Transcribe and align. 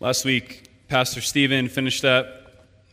Last 0.00 0.24
week, 0.24 0.70
Pastor 0.86 1.20
Stephen 1.20 1.68
finished 1.68 2.04
up 2.04 2.28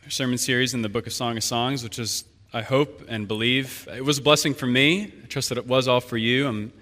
sermon 0.08 0.38
series 0.38 0.74
in 0.74 0.82
the 0.82 0.88
book 0.88 1.06
of 1.06 1.12
Song 1.12 1.36
of 1.36 1.44
Songs, 1.44 1.84
which 1.84 2.00
is, 2.00 2.24
I 2.52 2.62
hope 2.62 3.04
and 3.06 3.28
believe, 3.28 3.86
it 3.94 4.04
was 4.04 4.18
a 4.18 4.22
blessing 4.22 4.54
for 4.54 4.66
me. 4.66 5.04
I 5.22 5.26
trust 5.28 5.50
that 5.50 5.58
it 5.58 5.68
was 5.68 5.86
all 5.86 6.00
for 6.00 6.16
you. 6.16 6.48
I'm 6.48 6.72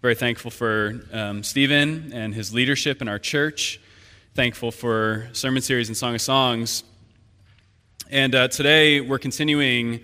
very 0.00 0.14
thankful 0.14 0.50
for 0.50 1.02
um, 1.12 1.42
Stephen 1.42 2.10
and 2.14 2.34
his 2.34 2.54
leadership 2.54 3.02
in 3.02 3.08
our 3.08 3.18
church. 3.18 3.78
Thankful 4.32 4.70
for 4.70 5.28
sermon 5.34 5.60
series 5.60 5.88
and 5.88 5.96
Song 5.96 6.14
of 6.14 6.22
Songs. 6.22 6.82
And 8.10 8.34
uh, 8.34 8.48
today 8.48 9.02
we're 9.02 9.18
continuing 9.18 10.00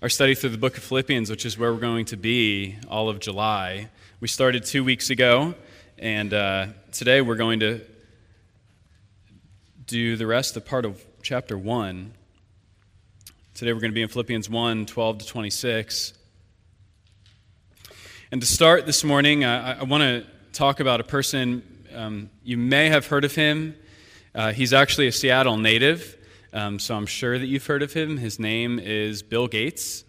our 0.00 0.08
study 0.08 0.34
through 0.34 0.48
the 0.48 0.56
book 0.56 0.78
of 0.78 0.82
Philippians, 0.82 1.28
which 1.28 1.44
is 1.44 1.58
where 1.58 1.74
we're 1.74 1.78
going 1.78 2.06
to 2.06 2.16
be 2.16 2.76
all 2.88 3.10
of 3.10 3.20
July. 3.20 3.90
We 4.20 4.28
started 4.28 4.64
two 4.64 4.82
weeks 4.82 5.10
ago, 5.10 5.56
and 5.98 6.32
uh, 6.32 6.68
today 6.90 7.20
we're 7.20 7.36
going 7.36 7.60
to 7.60 7.82
do 9.86 10.16
the 10.16 10.26
rest 10.26 10.56
of 10.56 10.64
part 10.64 10.86
of 10.86 11.04
chapter 11.22 11.58
1. 11.58 12.12
Today 13.54 13.72
we're 13.72 13.80
going 13.80 13.90
to 13.90 13.94
be 13.94 14.02
in 14.02 14.08
Philippians 14.08 14.48
1 14.48 14.86
12 14.86 15.18
to 15.18 15.26
26. 15.26 16.14
And 18.32 18.40
to 18.40 18.46
start 18.46 18.86
this 18.86 19.04
morning, 19.04 19.44
I, 19.44 19.80
I 19.80 19.82
want 19.84 20.02
to 20.02 20.24
talk 20.52 20.80
about 20.80 21.00
a 21.00 21.04
person. 21.04 21.62
Um, 21.94 22.30
you 22.42 22.56
may 22.56 22.88
have 22.88 23.06
heard 23.06 23.24
of 23.24 23.34
him. 23.34 23.76
Uh, 24.34 24.52
he's 24.52 24.72
actually 24.72 25.06
a 25.06 25.12
Seattle 25.12 25.58
native, 25.58 26.16
um, 26.52 26.78
so 26.78 26.96
I'm 26.96 27.06
sure 27.06 27.38
that 27.38 27.46
you've 27.46 27.66
heard 27.66 27.82
of 27.82 27.92
him. 27.92 28.16
His 28.16 28.38
name 28.38 28.78
is 28.78 29.22
Bill 29.22 29.48
Gates. 29.48 30.04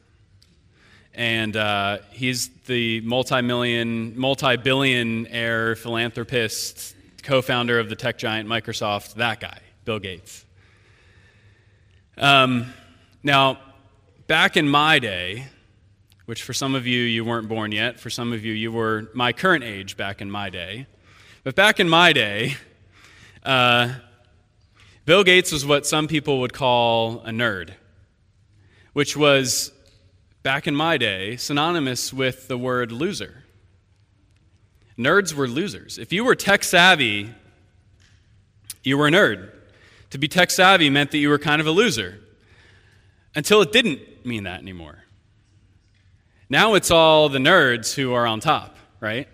And 1.14 1.56
uh, 1.56 2.00
he's 2.12 2.48
the 2.66 3.02
multi 3.02 3.42
million, 3.42 4.18
multi 4.18 4.56
billionaire 4.56 5.76
philanthropist, 5.76 6.96
co 7.24 7.42
founder 7.42 7.78
of 7.78 7.90
the 7.90 7.96
tech 7.96 8.18
giant 8.18 8.50
Microsoft, 8.50 9.16
that 9.16 9.40
guy. 9.42 9.60
Bill 9.86 10.00
Gates. 10.00 10.46
Um, 12.18 12.74
now, 13.22 13.60
back 14.26 14.58
in 14.58 14.68
my 14.68 14.98
day, 14.98 15.46
which 16.26 16.42
for 16.42 16.54
some 16.54 16.74
of 16.74 16.88
you, 16.88 17.02
you 17.02 17.24
weren't 17.24 17.48
born 17.48 17.72
yet, 17.72 18.00
for 18.00 18.10
some 18.10 18.34
of 18.34 18.44
you, 18.44 18.52
you 18.54 18.72
were 18.72 19.12
my 19.14 19.32
current 19.32 19.64
age 19.64 19.96
back 19.96 20.22
in 20.22 20.32
my 20.32 20.50
day. 20.50 20.88
But 21.44 21.54
back 21.54 21.80
in 21.80 21.88
my 21.88 22.14
day, 22.14 22.56
uh, 23.44 23.94
Bill 25.06 25.24
Gates 25.24 25.52
was 25.52 25.68
what 25.68 25.86
some 25.86 26.08
people 26.08 26.40
would 26.40 26.54
call 26.54 27.20
a 27.20 27.30
nerd, 27.30 27.76
which 28.94 29.16
was, 29.16 29.72
back 30.42 30.66
in 30.66 30.76
my 30.76 30.98
day, 30.98 31.36
synonymous 31.36 32.12
with 32.12 32.48
the 32.48 32.58
word 32.58 32.92
loser. 32.92 33.44
Nerds 34.98 35.34
were 35.34 35.48
losers. 35.48 36.00
If 36.00 36.12
you 36.12 36.24
were 36.24 36.34
tech 36.34 36.64
savvy, 36.64 37.30
you 38.84 38.98
were 38.98 39.08
a 39.08 39.12
nerd. 39.12 39.52
To 40.12 40.18
be 40.18 40.28
tech 40.28 40.52
savvy 40.52 40.90
meant 40.90 41.12
that 41.12 41.18
you 41.18 41.30
were 41.30 41.40
kind 41.40 41.60
of 41.60 41.68
a 41.68 41.72
loser 41.72 42.20
until 43.36 43.62
it 43.62 43.72
didn't 43.72 44.26
mean 44.26 44.44
that 44.44 44.62
anymore. 44.62 45.04
Now 46.50 46.76
it's 46.76 46.92
all 46.92 47.28
the 47.28 47.40
nerds 47.40 47.94
who 47.94 48.14
are 48.14 48.26
on 48.26 48.40
top, 48.40 48.78
right? 49.00 49.28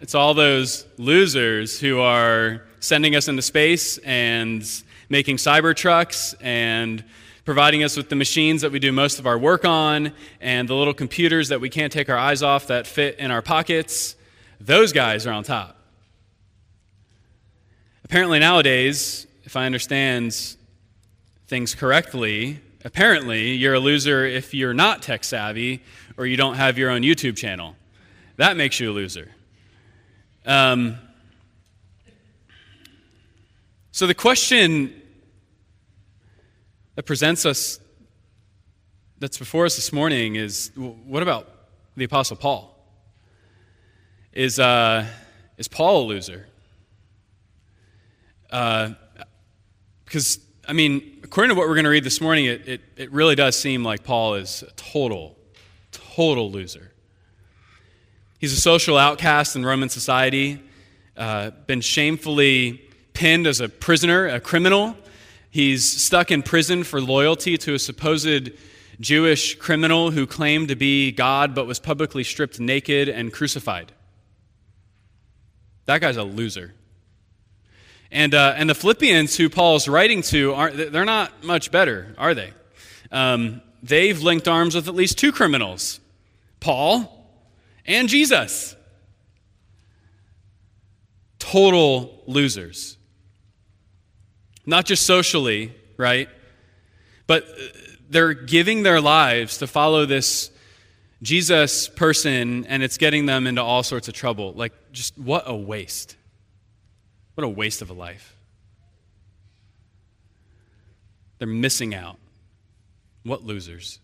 It's 0.00 0.14
all 0.14 0.34
those 0.34 0.86
losers 0.96 1.80
who 1.80 2.00
are 2.00 2.62
sending 2.80 3.16
us 3.16 3.28
into 3.28 3.42
space 3.42 3.98
and 3.98 4.64
making 5.08 5.36
cyber 5.36 5.74
trucks 5.74 6.34
and 6.40 7.04
providing 7.44 7.82
us 7.82 7.96
with 7.96 8.08
the 8.08 8.16
machines 8.16 8.62
that 8.62 8.72
we 8.72 8.78
do 8.78 8.92
most 8.92 9.18
of 9.18 9.26
our 9.26 9.38
work 9.38 9.64
on 9.64 10.12
and 10.40 10.68
the 10.68 10.74
little 10.74 10.94
computers 10.94 11.48
that 11.48 11.60
we 11.60 11.70
can't 11.70 11.92
take 11.92 12.08
our 12.08 12.18
eyes 12.18 12.42
off 12.42 12.66
that 12.66 12.86
fit 12.86 13.18
in 13.18 13.30
our 13.30 13.42
pockets. 13.42 14.16
Those 14.60 14.92
guys 14.92 15.26
are 15.26 15.32
on 15.32 15.44
top. 15.44 15.76
Apparently, 18.04 18.38
nowadays, 18.38 19.26
if 19.46 19.54
I 19.54 19.64
understand 19.64 20.56
things 21.46 21.76
correctly, 21.76 22.60
apparently 22.84 23.52
you're 23.52 23.74
a 23.74 23.80
loser 23.80 24.26
if 24.26 24.52
you're 24.52 24.74
not 24.74 25.02
tech 25.02 25.22
savvy 25.22 25.84
or 26.16 26.26
you 26.26 26.36
don't 26.36 26.56
have 26.56 26.76
your 26.76 26.90
own 26.90 27.02
YouTube 27.02 27.36
channel. 27.36 27.76
That 28.38 28.56
makes 28.56 28.80
you 28.80 28.90
a 28.90 28.92
loser. 28.92 29.30
Um, 30.44 30.98
so 33.92 34.08
the 34.08 34.14
question 34.14 35.00
that 36.96 37.04
presents 37.04 37.46
us, 37.46 37.78
that's 39.20 39.38
before 39.38 39.64
us 39.64 39.76
this 39.76 39.92
morning, 39.92 40.34
is 40.34 40.72
what 40.74 41.22
about 41.22 41.48
the 41.96 42.04
Apostle 42.04 42.36
Paul? 42.36 42.76
Is, 44.32 44.58
uh, 44.58 45.06
is 45.56 45.68
Paul 45.68 46.02
a 46.02 46.06
loser? 46.06 46.48
Uh, 48.50 48.90
because, 50.06 50.38
I 50.66 50.72
mean, 50.72 51.20
according 51.22 51.50
to 51.50 51.54
what 51.54 51.68
we're 51.68 51.74
going 51.74 51.84
to 51.84 51.90
read 51.90 52.04
this 52.04 52.20
morning, 52.20 52.46
it, 52.46 52.66
it, 52.66 52.80
it 52.96 53.12
really 53.12 53.34
does 53.34 53.58
seem 53.58 53.84
like 53.84 54.04
Paul 54.04 54.36
is 54.36 54.62
a 54.62 54.70
total, 54.72 55.36
total 55.92 56.50
loser. 56.50 56.92
He's 58.38 58.52
a 58.52 58.60
social 58.60 58.96
outcast 58.96 59.56
in 59.56 59.66
Roman 59.66 59.88
society, 59.88 60.62
uh, 61.16 61.50
been 61.66 61.80
shamefully 61.80 62.82
pinned 63.12 63.46
as 63.46 63.60
a 63.60 63.68
prisoner, 63.68 64.26
a 64.28 64.40
criminal. 64.40 64.96
He's 65.50 65.84
stuck 65.84 66.30
in 66.30 66.42
prison 66.42 66.84
for 66.84 67.00
loyalty 67.00 67.56
to 67.58 67.74
a 67.74 67.78
supposed 67.78 68.50
Jewish 69.00 69.56
criminal 69.56 70.10
who 70.10 70.26
claimed 70.26 70.68
to 70.68 70.76
be 70.76 71.12
God 71.12 71.54
but 71.54 71.66
was 71.66 71.80
publicly 71.80 72.24
stripped 72.24 72.60
naked 72.60 73.08
and 73.08 73.32
crucified. 73.32 73.92
That 75.86 76.00
guy's 76.00 76.16
a 76.16 76.24
loser. 76.24 76.74
And, 78.10 78.34
uh, 78.34 78.54
and 78.56 78.70
the 78.70 78.74
Philippians, 78.74 79.36
who 79.36 79.48
Paul's 79.48 79.88
writing 79.88 80.22
to, 80.22 80.54
aren't, 80.54 80.92
they're 80.92 81.04
not 81.04 81.44
much 81.44 81.70
better, 81.70 82.14
are 82.18 82.34
they? 82.34 82.52
Um, 83.10 83.62
they've 83.82 84.20
linked 84.20 84.48
arms 84.48 84.74
with 84.74 84.88
at 84.88 84.94
least 84.94 85.18
two 85.18 85.32
criminals 85.32 86.00
Paul 86.60 87.12
and 87.84 88.08
Jesus. 88.08 88.76
Total 91.38 92.22
losers. 92.26 92.96
Not 94.64 94.84
just 94.84 95.04
socially, 95.04 95.72
right? 95.96 96.28
But 97.26 97.44
uh, 97.44 97.62
they're 98.10 98.34
giving 98.34 98.82
their 98.82 99.00
lives 99.00 99.58
to 99.58 99.66
follow 99.66 100.06
this 100.06 100.50
Jesus 101.22 101.88
person, 101.88 102.66
and 102.66 102.82
it's 102.82 102.98
getting 102.98 103.26
them 103.26 103.46
into 103.46 103.62
all 103.62 103.82
sorts 103.82 104.08
of 104.08 104.14
trouble. 104.14 104.52
Like, 104.52 104.72
just 104.92 105.16
what 105.16 105.44
a 105.46 105.54
waste. 105.54 106.16
What 107.36 107.44
a 107.44 107.48
waste 107.48 107.82
of 107.82 107.90
a 107.90 107.92
life. 107.92 108.34
They're 111.38 111.46
missing 111.46 111.94
out. 111.94 112.16
What 113.24 113.44
losers. 113.44 113.98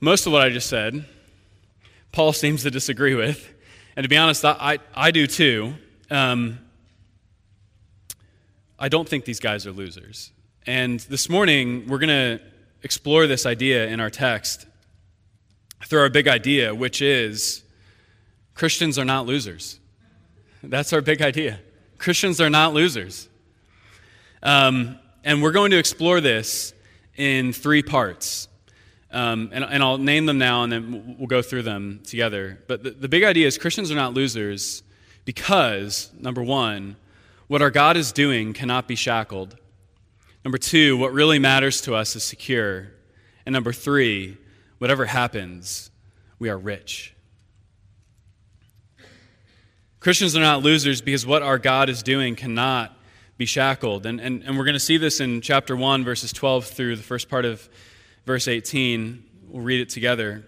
Most 0.00 0.26
of 0.26 0.32
what 0.32 0.40
I 0.40 0.48
just 0.48 0.68
said, 0.68 1.04
Paul 2.10 2.32
seems 2.32 2.62
to 2.62 2.70
disagree 2.70 3.14
with. 3.14 3.52
And 3.96 4.04
to 4.04 4.08
be 4.08 4.16
honest, 4.16 4.46
I, 4.46 4.78
I, 4.94 5.10
do 5.10 5.26
too. 5.26 5.74
Um, 6.10 6.58
I 8.78 8.88
don't 8.88 9.06
think 9.06 9.26
these 9.26 9.40
guys 9.40 9.66
are 9.66 9.72
losers. 9.72 10.32
And 10.66 11.00
this 11.00 11.28
morning, 11.28 11.86
we're 11.86 11.98
going 11.98 12.38
to 12.38 12.40
explore 12.82 13.26
this 13.26 13.44
idea 13.44 13.88
in 13.88 14.00
our 14.00 14.08
text 14.08 14.64
through 15.84 16.00
our 16.00 16.08
big 16.08 16.28
idea, 16.28 16.74
which 16.74 17.02
is 17.02 17.62
Christians 18.54 18.98
are 18.98 19.04
not 19.04 19.26
losers. 19.26 19.78
That's 20.62 20.92
our 20.92 21.00
big 21.00 21.22
idea. 21.22 21.58
Christians 21.98 22.40
are 22.40 22.50
not 22.50 22.72
losers. 22.72 23.28
Um, 24.42 24.98
and 25.24 25.42
we're 25.42 25.52
going 25.52 25.72
to 25.72 25.78
explore 25.78 26.20
this 26.20 26.72
in 27.16 27.52
three 27.52 27.82
parts. 27.82 28.48
Um, 29.10 29.50
and, 29.52 29.64
and, 29.64 29.82
I'll 29.82 29.98
name 29.98 30.24
them 30.24 30.38
now 30.38 30.62
and 30.62 30.72
then 30.72 31.16
we'll 31.18 31.26
go 31.26 31.42
through 31.42 31.62
them 31.62 32.00
together. 32.04 32.62
But 32.66 32.82
the, 32.82 32.90
the 32.92 33.08
big 33.08 33.24
idea 33.24 33.46
is 33.46 33.58
Christians 33.58 33.90
are 33.90 33.94
not 33.94 34.14
losers 34.14 34.82
because, 35.26 36.10
number 36.18 36.42
one, 36.42 36.96
what 37.46 37.60
our 37.60 37.70
God 37.70 37.98
is 37.98 38.10
doing 38.10 38.54
cannot 38.54 38.88
be 38.88 38.94
shackled. 38.94 39.58
Number 40.44 40.56
two, 40.56 40.96
what 40.96 41.12
really 41.12 41.38
matters 41.38 41.82
to 41.82 41.94
us 41.94 42.16
is 42.16 42.24
secure. 42.24 42.92
And 43.44 43.52
number 43.52 43.72
three, 43.72 44.38
whatever 44.78 45.04
happens, 45.04 45.90
we 46.38 46.48
are 46.48 46.56
rich. 46.56 47.14
Christians 50.02 50.36
are 50.36 50.40
not 50.40 50.64
losers 50.64 51.00
because 51.00 51.24
what 51.24 51.42
our 51.42 51.60
God 51.60 51.88
is 51.88 52.02
doing 52.02 52.34
cannot 52.34 52.92
be 53.38 53.46
shackled. 53.46 54.04
And, 54.04 54.18
and, 54.18 54.42
and 54.42 54.58
we're 54.58 54.64
going 54.64 54.74
to 54.74 54.80
see 54.80 54.96
this 54.96 55.20
in 55.20 55.40
chapter 55.40 55.76
1, 55.76 56.02
verses 56.02 56.32
12 56.32 56.66
through 56.66 56.96
the 56.96 57.04
first 57.04 57.28
part 57.28 57.44
of 57.44 57.68
verse 58.26 58.48
18. 58.48 59.22
We'll 59.46 59.62
read 59.62 59.80
it 59.80 59.90
together. 59.90 60.42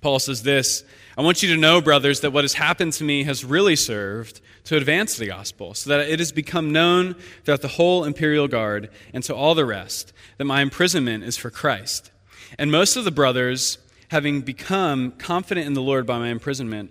Paul 0.00 0.18
says 0.18 0.42
this 0.42 0.82
I 1.16 1.22
want 1.22 1.44
you 1.44 1.54
to 1.54 1.60
know, 1.60 1.80
brothers, 1.80 2.22
that 2.22 2.32
what 2.32 2.42
has 2.42 2.54
happened 2.54 2.92
to 2.94 3.04
me 3.04 3.22
has 3.22 3.44
really 3.44 3.76
served 3.76 4.40
to 4.64 4.76
advance 4.76 5.16
the 5.16 5.28
gospel, 5.28 5.74
so 5.74 5.90
that 5.90 6.00
it 6.08 6.18
has 6.18 6.32
become 6.32 6.72
known 6.72 7.14
throughout 7.44 7.62
the 7.62 7.68
whole 7.68 8.02
imperial 8.02 8.48
guard 8.48 8.90
and 9.14 9.22
to 9.22 9.34
all 9.34 9.54
the 9.54 9.64
rest 9.64 10.12
that 10.38 10.44
my 10.44 10.60
imprisonment 10.60 11.22
is 11.22 11.36
for 11.36 11.50
Christ. 11.50 12.10
And 12.58 12.72
most 12.72 12.96
of 12.96 13.04
the 13.04 13.12
brothers, 13.12 13.78
having 14.08 14.40
become 14.40 15.12
confident 15.12 15.68
in 15.68 15.74
the 15.74 15.82
Lord 15.82 16.04
by 16.04 16.18
my 16.18 16.30
imprisonment, 16.30 16.90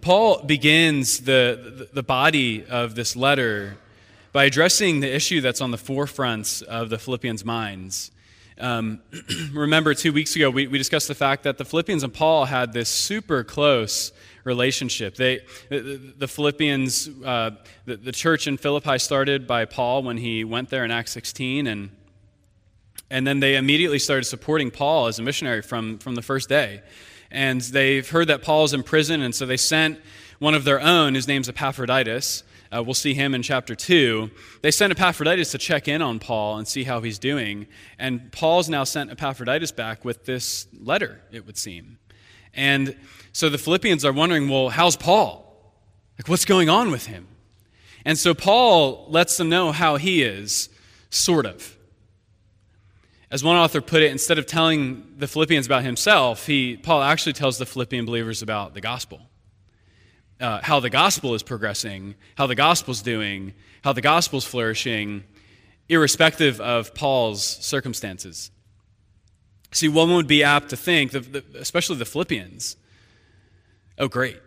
Paul 0.00 0.42
begins 0.44 1.20
the, 1.20 1.88
the 1.92 2.02
body 2.02 2.64
of 2.64 2.94
this 2.94 3.16
letter 3.16 3.76
by 4.32 4.44
addressing 4.44 5.00
the 5.00 5.14
issue 5.14 5.40
that's 5.40 5.60
on 5.60 5.70
the 5.70 5.78
forefront 5.78 6.62
of 6.68 6.90
the 6.90 6.98
Philippians' 6.98 7.44
minds. 7.44 8.10
Um, 8.60 9.00
remember, 9.52 9.94
two 9.94 10.12
weeks 10.12 10.34
ago, 10.36 10.50
we, 10.50 10.66
we 10.66 10.78
discussed 10.78 11.08
the 11.08 11.14
fact 11.14 11.44
that 11.44 11.58
the 11.58 11.64
Philippians 11.64 12.02
and 12.02 12.12
Paul 12.12 12.44
had 12.44 12.72
this 12.72 12.88
super 12.88 13.44
close 13.44 14.12
relationship. 14.44 15.14
They, 15.14 15.40
the, 15.68 16.00
the 16.16 16.28
Philippians, 16.28 17.08
uh, 17.24 17.50
the, 17.84 17.96
the 17.96 18.12
church 18.12 18.46
in 18.46 18.56
Philippi 18.56 18.98
started 18.98 19.46
by 19.46 19.64
Paul 19.64 20.02
when 20.02 20.16
he 20.16 20.44
went 20.44 20.70
there 20.70 20.84
in 20.84 20.90
Acts 20.90 21.12
16, 21.12 21.66
and, 21.66 21.90
and 23.10 23.26
then 23.26 23.40
they 23.40 23.56
immediately 23.56 23.98
started 23.98 24.24
supporting 24.24 24.70
Paul 24.70 25.06
as 25.06 25.18
a 25.18 25.22
missionary 25.22 25.62
from, 25.62 25.98
from 25.98 26.14
the 26.14 26.22
first 26.22 26.48
day. 26.48 26.82
And 27.30 27.60
they've 27.60 28.08
heard 28.08 28.28
that 28.28 28.42
Paul's 28.42 28.72
in 28.72 28.82
prison, 28.82 29.22
and 29.22 29.34
so 29.34 29.46
they 29.46 29.56
sent 29.56 30.00
one 30.38 30.54
of 30.54 30.64
their 30.64 30.80
own, 30.80 31.14
whose 31.14 31.28
name's 31.28 31.48
Epaphroditus. 31.48 32.42
Uh, 32.70 32.82
we'll 32.82 32.94
see 32.94 33.14
him 33.14 33.34
in 33.34 33.42
chapter 33.42 33.74
2. 33.74 34.30
They 34.60 34.70
sent 34.70 34.90
Epaphroditus 34.90 35.52
to 35.52 35.58
check 35.58 35.88
in 35.88 36.02
on 36.02 36.18
Paul 36.18 36.58
and 36.58 36.68
see 36.68 36.84
how 36.84 37.00
he's 37.00 37.18
doing. 37.18 37.66
And 37.98 38.30
Paul's 38.30 38.68
now 38.68 38.84
sent 38.84 39.10
Epaphroditus 39.10 39.72
back 39.72 40.04
with 40.04 40.26
this 40.26 40.66
letter, 40.78 41.20
it 41.32 41.46
would 41.46 41.56
seem. 41.56 41.98
And 42.54 42.96
so 43.32 43.48
the 43.48 43.58
Philippians 43.58 44.04
are 44.04 44.12
wondering, 44.12 44.48
well, 44.48 44.68
how's 44.68 44.96
Paul? 44.96 45.44
Like, 46.18 46.28
what's 46.28 46.44
going 46.44 46.68
on 46.68 46.90
with 46.90 47.06
him? 47.06 47.28
And 48.04 48.18
so 48.18 48.34
Paul 48.34 49.06
lets 49.08 49.36
them 49.36 49.48
know 49.48 49.72
how 49.72 49.96
he 49.96 50.22
is, 50.22 50.68
sort 51.10 51.46
of. 51.46 51.76
As 53.30 53.44
one 53.44 53.56
author 53.56 53.82
put 53.82 54.02
it, 54.02 54.10
instead 54.10 54.38
of 54.38 54.46
telling 54.46 55.14
the 55.18 55.26
Philippians 55.26 55.66
about 55.66 55.82
himself, 55.82 56.46
he, 56.46 56.76
Paul 56.76 57.02
actually 57.02 57.34
tells 57.34 57.58
the 57.58 57.66
Philippian 57.66 58.06
believers 58.06 58.40
about 58.40 58.72
the 58.72 58.80
gospel. 58.80 59.20
Uh, 60.40 60.60
how 60.62 60.80
the 60.80 60.88
gospel 60.88 61.34
is 61.34 61.42
progressing, 61.42 62.14
how 62.36 62.46
the 62.46 62.54
gospel's 62.54 63.02
doing, 63.02 63.52
how 63.82 63.92
the 63.92 64.00
gospel's 64.00 64.44
flourishing, 64.44 65.24
irrespective 65.88 66.60
of 66.60 66.94
Paul's 66.94 67.42
circumstances. 67.44 68.50
See, 69.72 69.88
one 69.88 70.14
would 70.14 70.28
be 70.28 70.42
apt 70.42 70.70
to 70.70 70.76
think, 70.76 71.12
especially 71.12 71.96
the 71.96 72.04
Philippians, 72.06 72.76
oh, 73.98 74.08
great. 74.08 74.40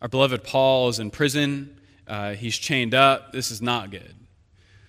Our 0.00 0.08
beloved 0.08 0.44
Paul 0.44 0.88
is 0.88 0.98
in 0.98 1.10
prison. 1.10 1.78
Uh, 2.06 2.34
he's 2.34 2.56
chained 2.56 2.94
up. 2.94 3.32
This 3.32 3.50
is 3.50 3.60
not 3.60 3.90
good. 3.90 4.14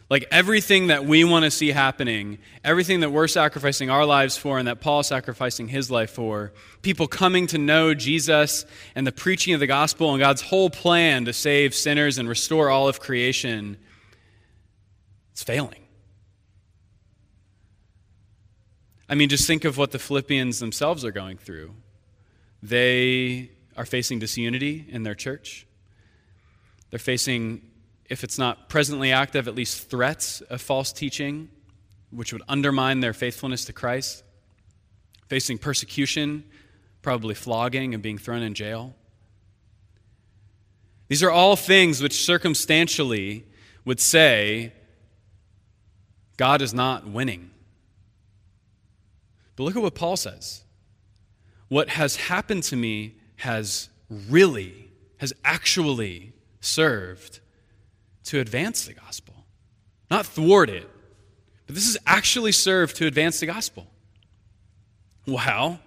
Like 0.10 0.26
everything 0.32 0.88
that 0.88 1.06
we 1.06 1.24
want 1.24 1.46
to 1.46 1.52
see 1.52 1.70
happening, 1.70 2.38
everything 2.64 3.00
that 3.00 3.10
we're 3.10 3.28
sacrificing 3.28 3.90
our 3.90 4.06
lives 4.06 4.38
for 4.38 4.60
and 4.60 4.68
that 4.68 4.82
Paul's 4.82 5.08
sacrificing 5.08 5.68
his 5.68 5.90
life 5.90 6.12
for, 6.12 6.54
people 6.82 7.08
coming 7.08 7.48
to 7.48 7.58
know 7.58 7.94
Jesus 7.94 8.66
and 8.96 9.08
the 9.08 9.12
preaching 9.12 9.54
of 9.54 9.60
the 9.60 9.68
gospel 9.68 10.12
and 10.12 10.20
God's 10.20 10.42
whole 10.42 10.70
plan 10.70 11.26
to 11.26 11.34
save 11.34 11.74
sinners 11.74 12.18
and 12.18 12.28
restore 12.28 12.70
all 12.70 12.88
of 12.88 13.00
creation, 13.00 13.78
it's 15.32 15.44
failing. 15.44 15.84
I 19.10 19.16
mean, 19.16 19.30
just 19.30 19.48
think 19.48 19.66
of 19.66 19.78
what 19.78 19.92
the 19.92 20.00
Philippians 20.00 20.60
themselves 20.60 21.06
are 21.06 21.12
going 21.12 21.38
through. 21.38 21.74
They 22.62 23.52
are 23.76 23.86
facing 23.86 24.20
disunity 24.20 24.86
in 24.88 25.04
their 25.04 25.16
church. 25.16 25.66
They're 26.90 27.00
facing 27.00 27.62
if 28.10 28.24
it's 28.24 28.38
not 28.38 28.70
presently 28.70 29.12
active, 29.12 29.48
at 29.48 29.56
least 29.56 29.90
threats 29.90 30.42
of 30.42 30.62
false 30.62 30.92
teaching, 30.92 31.50
which 32.12 32.34
would 32.34 32.44
undermine 32.48 33.00
their 33.00 33.14
faithfulness 33.14 33.66
to 33.66 33.74
Christ, 33.74 34.24
facing 35.28 35.58
persecution, 35.58 36.44
probably 37.02 37.36
flogging 37.36 37.94
and 37.94 38.04
being 38.04 38.18
thrown 38.18 38.44
in 38.44 38.54
jail. 38.54 38.96
These 41.08 41.24
are 41.24 41.32
all 41.32 41.56
things 41.56 42.02
which 42.02 42.24
circumstantially 42.24 43.46
would 43.86 44.00
say 44.00 44.74
God 46.38 46.62
is 46.62 46.74
not 46.74 47.08
winning. 47.08 47.52
But 49.56 49.64
look 49.64 49.76
at 49.76 49.82
what 49.82 49.96
Paul 49.96 50.18
says. 50.18 50.64
What 51.68 51.90
has 51.90 52.16
happened 52.16 52.64
to 52.64 52.76
me 52.76 53.16
has 53.38 53.90
really, 54.10 54.90
has 55.18 55.34
actually 55.44 56.34
served 56.62 57.40
to 58.26 58.40
advance 58.40 58.86
the 58.86 58.94
gospel, 58.94 59.34
not 60.10 60.26
thwart 60.26 60.70
it. 60.70 60.90
But 61.66 61.76
this 61.76 61.88
is 61.88 61.98
actually 62.06 62.52
served 62.52 62.96
to 62.98 63.08
advance 63.08 63.40
the 63.40 63.46
gospel. 63.46 63.88
Wow. 65.26 65.80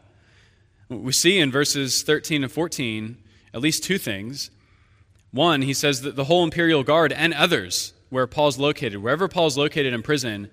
We 0.88 1.12
see 1.12 1.38
in 1.38 1.50
verses 1.50 2.02
13 2.02 2.42
and 2.42 2.52
14 2.52 3.18
at 3.52 3.60
least 3.60 3.84
two 3.84 3.98
things. 3.98 4.50
One, 5.30 5.62
he 5.62 5.74
says 5.74 6.02
that 6.02 6.16
the 6.16 6.24
whole 6.24 6.44
imperial 6.44 6.82
guard 6.82 7.12
and 7.12 7.34
others 7.34 7.92
where 8.10 8.26
Paul's 8.26 8.58
located, 8.58 9.02
wherever 9.02 9.28
Paul's 9.28 9.58
located 9.58 9.92
in 9.92 10.02
prison, 10.02 10.50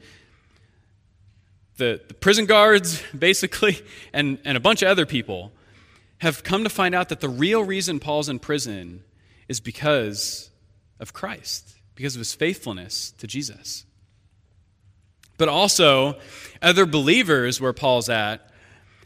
the, 1.77 2.01
the 2.07 2.13
prison 2.13 2.45
guards, 2.45 3.01
basically, 3.17 3.81
and, 4.11 4.39
and 4.43 4.57
a 4.57 4.59
bunch 4.59 4.81
of 4.81 4.89
other 4.89 5.05
people 5.05 5.51
have 6.19 6.43
come 6.43 6.63
to 6.63 6.69
find 6.69 6.95
out 6.95 7.09
that 7.09 7.19
the 7.19 7.29
real 7.29 7.63
reason 7.63 7.99
Paul's 7.99 8.29
in 8.29 8.39
prison 8.39 9.03
is 9.47 9.59
because 9.59 10.49
of 10.99 11.13
Christ, 11.13 11.72
because 11.95 12.15
of 12.15 12.19
his 12.19 12.33
faithfulness 12.33 13.11
to 13.17 13.27
Jesus. 13.27 13.85
But 15.37 15.49
also, 15.49 16.17
other 16.61 16.85
believers 16.85 17.59
where 17.59 17.73
Paul's 17.73 18.09
at, 18.09 18.49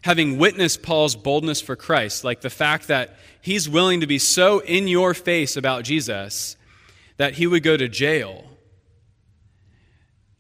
having 0.01 0.38
witnessed 0.38 0.84
Paul's 0.84 1.16
boldness 1.16 1.62
for 1.62 1.75
Christ, 1.75 2.24
like 2.24 2.42
the 2.42 2.50
fact 2.50 2.88
that 2.88 3.18
he's 3.42 3.69
willing 3.69 4.01
to 4.01 4.07
be 4.07 4.19
so 4.19 4.60
in 4.60 4.88
your 4.88 5.13
face 5.13 5.57
about 5.57 5.84
Jesus 5.84 6.56
that 7.18 7.34
he 7.34 7.48
would 7.48 7.63
go 7.63 7.75
to 7.75 7.88
jail. 7.88 8.44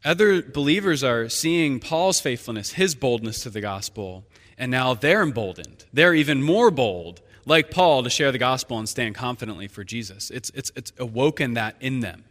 Other 0.05 0.41
believers 0.41 1.03
are 1.03 1.27
seeing 1.27 1.79
Paul's 1.79 2.21
faithfulness, 2.21 2.73
his 2.73 2.95
boldness 2.95 3.41
to 3.43 3.49
the 3.49 3.61
gospel, 3.61 4.25
and 4.57 4.71
now 4.71 4.93
they're 4.93 5.23
emboldened. 5.23 5.85
They're 5.91 6.13
even 6.13 6.43
more 6.43 6.69
bold 6.69 7.21
like 7.47 7.71
Paul, 7.71 8.03
to 8.03 8.09
share 8.09 8.33
the 8.33 8.37
gospel 8.37 8.77
and 8.77 8.89
stand 8.89 9.15
confidently 9.15 9.69
for 9.69 9.85
Jesus. 9.85 10.29
It's, 10.29 10.51
it's, 10.53 10.69
it's 10.75 10.91
awoken 10.99 11.53
that 11.53 11.77
in 11.79 12.01
them. 12.01 12.25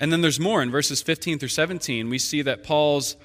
And 0.00 0.12
then 0.12 0.20
there's 0.20 0.38
more. 0.38 0.62
In 0.62 0.70
verses 0.70 1.02
15 1.02 1.38
through 1.38 1.48
17, 1.48 2.08
we 2.08 2.18
see 2.18 2.42
that 2.42 2.62
Paul's 2.62 3.16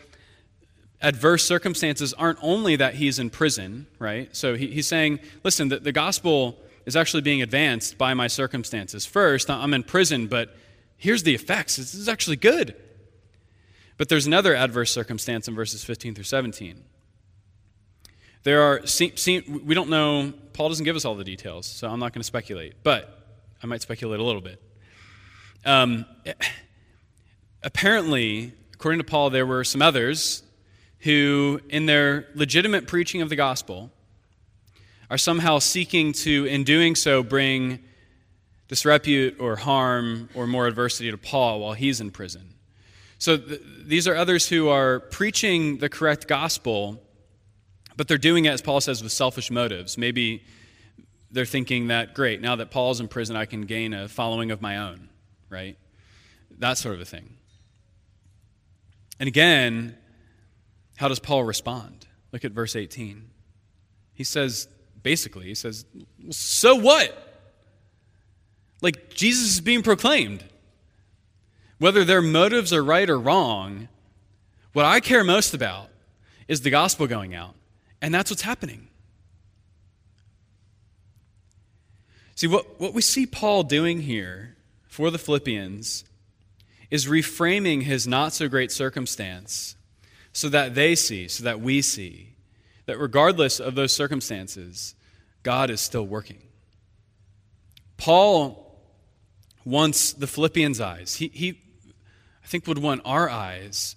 adverse 1.01 1.45
circumstances 1.45 2.13
aren't 2.13 2.39
only 2.41 2.75
that 2.77 2.95
he's 2.95 3.19
in 3.19 3.29
prison, 3.29 3.87
right? 3.99 4.35
So 4.35 4.55
he, 4.55 4.67
he's 4.67 4.87
saying, 4.87 5.19
listen, 5.43 5.67
the, 5.67 5.79
the 5.79 5.91
gospel 5.91 6.57
is 6.85 6.95
actually 6.95 7.21
being 7.21 7.41
advanced 7.41 7.97
by 7.97 8.13
my 8.13 8.27
circumstances. 8.27 9.05
First, 9.05 9.49
I'm 9.49 9.73
in 9.73 9.83
prison, 9.83 10.27
but 10.27 10.55
here's 10.97 11.23
the 11.23 11.35
effects. 11.35 11.75
This 11.75 11.93
is 11.93 12.09
actually 12.09 12.37
good. 12.37 12.75
But 13.97 14.09
there's 14.09 14.25
another 14.25 14.55
adverse 14.55 14.91
circumstance 14.91 15.47
in 15.47 15.55
verses 15.55 15.83
15 15.83 16.15
through 16.15 16.23
17. 16.23 16.83
There 18.43 18.61
are, 18.61 18.85
see, 18.85 19.13
see, 19.15 19.39
we 19.41 19.75
don't 19.75 19.89
know, 19.89 20.33
Paul 20.53 20.69
doesn't 20.69 20.83
give 20.83 20.95
us 20.95 21.05
all 21.05 21.15
the 21.15 21.23
details, 21.23 21.65
so 21.65 21.87
I'm 21.87 21.99
not 21.99 22.11
going 22.13 22.21
to 22.21 22.27
speculate, 22.27 22.83
but 22.83 23.37
I 23.61 23.67
might 23.67 23.81
speculate 23.81 24.19
a 24.19 24.23
little 24.23 24.41
bit. 24.41 24.61
Um, 25.65 26.05
apparently, 27.63 28.53
according 28.73 28.99
to 28.99 29.03
Paul, 29.03 29.29
there 29.29 29.45
were 29.45 29.63
some 29.63 29.81
others 29.81 30.43
who, 30.99 31.59
in 31.69 31.85
their 31.85 32.27
legitimate 32.35 32.87
preaching 32.87 33.21
of 33.21 33.29
the 33.29 33.35
gospel, 33.35 33.91
are 35.09 35.17
somehow 35.17 35.59
seeking 35.59 36.13
to, 36.13 36.45
in 36.45 36.63
doing 36.63 36.95
so, 36.95 37.23
bring 37.23 37.79
disrepute 38.67 39.39
or 39.39 39.55
harm 39.55 40.29
or 40.33 40.47
more 40.47 40.67
adversity 40.67 41.11
to 41.11 41.17
Paul 41.17 41.59
while 41.59 41.73
he's 41.73 42.01
in 42.01 42.11
prison. 42.11 42.53
So 43.19 43.37
th- 43.37 43.61
these 43.85 44.07
are 44.07 44.15
others 44.15 44.47
who 44.47 44.69
are 44.69 44.99
preaching 44.99 45.77
the 45.77 45.89
correct 45.89 46.27
gospel 46.27 47.03
but 47.95 48.07
they're 48.07 48.17
doing 48.17 48.45
it, 48.45 48.49
as 48.49 48.61
Paul 48.61 48.81
says, 48.81 49.03
with 49.03 49.11
selfish 49.11 49.51
motives. 49.51 49.97
Maybe 49.97 50.43
they're 51.31 51.45
thinking 51.45 51.87
that, 51.87 52.13
great, 52.13 52.41
now 52.41 52.55
that 52.55 52.71
Paul's 52.71 52.99
in 52.99 53.07
prison, 53.07 53.35
I 53.35 53.45
can 53.45 53.61
gain 53.61 53.93
a 53.93 54.07
following 54.07 54.51
of 54.51 54.61
my 54.61 54.77
own, 54.77 55.09
right? 55.49 55.77
That 56.59 56.77
sort 56.77 56.95
of 56.95 57.01
a 57.01 57.05
thing. 57.05 57.37
And 59.23 59.29
again, 59.29 59.95
how 60.97 61.07
does 61.07 61.19
Paul 61.19 61.45
respond? 61.45 62.07
Look 62.33 62.43
at 62.43 62.51
verse 62.51 62.75
18. 62.75 63.29
He 64.13 64.25
says, 64.25 64.67
basically, 65.01 65.45
he 65.45 65.55
says, 65.55 65.85
So 66.31 66.75
what? 66.75 67.39
Like 68.81 69.11
Jesus 69.11 69.53
is 69.53 69.61
being 69.61 69.81
proclaimed. 69.81 70.43
Whether 71.77 72.03
their 72.03 72.21
motives 72.21 72.73
are 72.73 72.83
right 72.83 73.09
or 73.09 73.17
wrong, 73.17 73.87
what 74.73 74.83
I 74.83 74.99
care 74.99 75.23
most 75.23 75.53
about 75.53 75.87
is 76.49 76.59
the 76.59 76.69
gospel 76.69 77.07
going 77.07 77.33
out. 77.33 77.55
And 78.01 78.13
that's 78.13 78.29
what's 78.29 78.41
happening. 78.41 78.89
See, 82.35 82.47
what, 82.47 82.77
what 82.77 82.93
we 82.93 83.01
see 83.01 83.25
Paul 83.25 83.63
doing 83.63 84.01
here 84.01 84.57
for 84.85 85.09
the 85.09 85.17
Philippians 85.17 86.03
is 86.93 87.07
reframing 87.07 87.81
his 87.81 88.07
not 88.07 88.33
so 88.33 88.47
great 88.47 88.71
circumstance 88.71 89.75
so 90.31 90.47
that 90.47 90.75
they 90.75 90.93
see, 90.93 91.27
so 91.27 91.43
that 91.43 91.59
we 91.59 91.81
see, 91.81 92.35
that 92.85 92.99
regardless 92.99 93.59
of 93.59 93.73
those 93.73 93.91
circumstances, 93.91 94.93
God 95.41 95.71
is 95.71 95.81
still 95.81 96.05
working. 96.05 96.43
Paul 97.97 98.79
wants 99.65 100.13
the 100.13 100.27
Philippians' 100.27 100.79
eyes, 100.79 101.15
he, 101.15 101.29
he 101.29 101.59
I 102.43 102.47
think, 102.47 102.67
would 102.67 102.77
want 102.77 103.01
our 103.05 103.27
eyes 103.27 103.95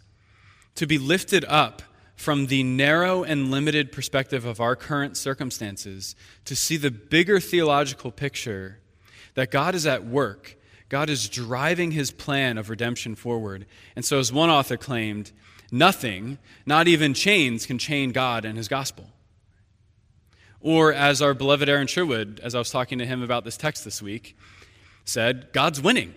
to 0.76 0.86
be 0.86 0.96
lifted 0.96 1.44
up 1.44 1.82
from 2.14 2.46
the 2.46 2.62
narrow 2.62 3.24
and 3.24 3.50
limited 3.50 3.92
perspective 3.92 4.46
of 4.46 4.58
our 4.58 4.74
current 4.74 5.18
circumstances 5.18 6.16
to 6.46 6.56
see 6.56 6.78
the 6.78 6.90
bigger 6.90 7.40
theological 7.40 8.10
picture 8.10 8.78
that 9.34 9.50
God 9.50 9.74
is 9.74 9.86
at 9.86 10.06
work. 10.06 10.55
God 10.88 11.10
is 11.10 11.28
driving 11.28 11.90
his 11.90 12.10
plan 12.10 12.58
of 12.58 12.70
redemption 12.70 13.14
forward. 13.14 13.66
And 13.96 14.04
so, 14.04 14.18
as 14.18 14.32
one 14.32 14.50
author 14.50 14.76
claimed, 14.76 15.32
nothing, 15.72 16.38
not 16.64 16.86
even 16.86 17.12
chains, 17.14 17.66
can 17.66 17.78
chain 17.78 18.12
God 18.12 18.44
and 18.44 18.56
his 18.56 18.68
gospel. 18.68 19.10
Or, 20.60 20.92
as 20.92 21.20
our 21.20 21.34
beloved 21.34 21.68
Aaron 21.68 21.86
Sherwood, 21.86 22.40
as 22.42 22.54
I 22.54 22.58
was 22.58 22.70
talking 22.70 22.98
to 22.98 23.06
him 23.06 23.22
about 23.22 23.44
this 23.44 23.56
text 23.56 23.84
this 23.84 24.00
week, 24.00 24.36
said, 25.04 25.52
God's 25.52 25.80
winning. 25.80 26.14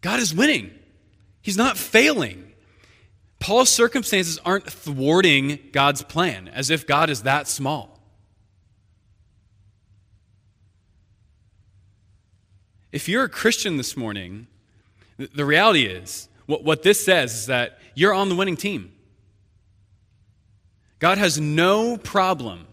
God 0.00 0.20
is 0.20 0.34
winning. 0.34 0.70
He's 1.42 1.56
not 1.56 1.76
failing. 1.76 2.52
Paul's 3.40 3.70
circumstances 3.70 4.38
aren't 4.44 4.70
thwarting 4.70 5.58
God's 5.72 6.02
plan, 6.02 6.48
as 6.48 6.70
if 6.70 6.86
God 6.86 7.10
is 7.10 7.22
that 7.22 7.46
small. 7.48 7.97
If 12.90 13.08
you're 13.08 13.24
a 13.24 13.28
Christian 13.28 13.76
this 13.76 13.96
morning, 13.96 14.46
the 15.18 15.44
reality 15.44 15.84
is, 15.84 16.28
what, 16.46 16.64
what 16.64 16.82
this 16.82 17.04
says 17.04 17.34
is 17.34 17.46
that 17.46 17.78
you're 17.94 18.14
on 18.14 18.28
the 18.28 18.34
winning 18.34 18.56
team. 18.56 18.92
God 20.98 21.18
has 21.18 21.38
no 21.38 21.96
problem 21.96 22.66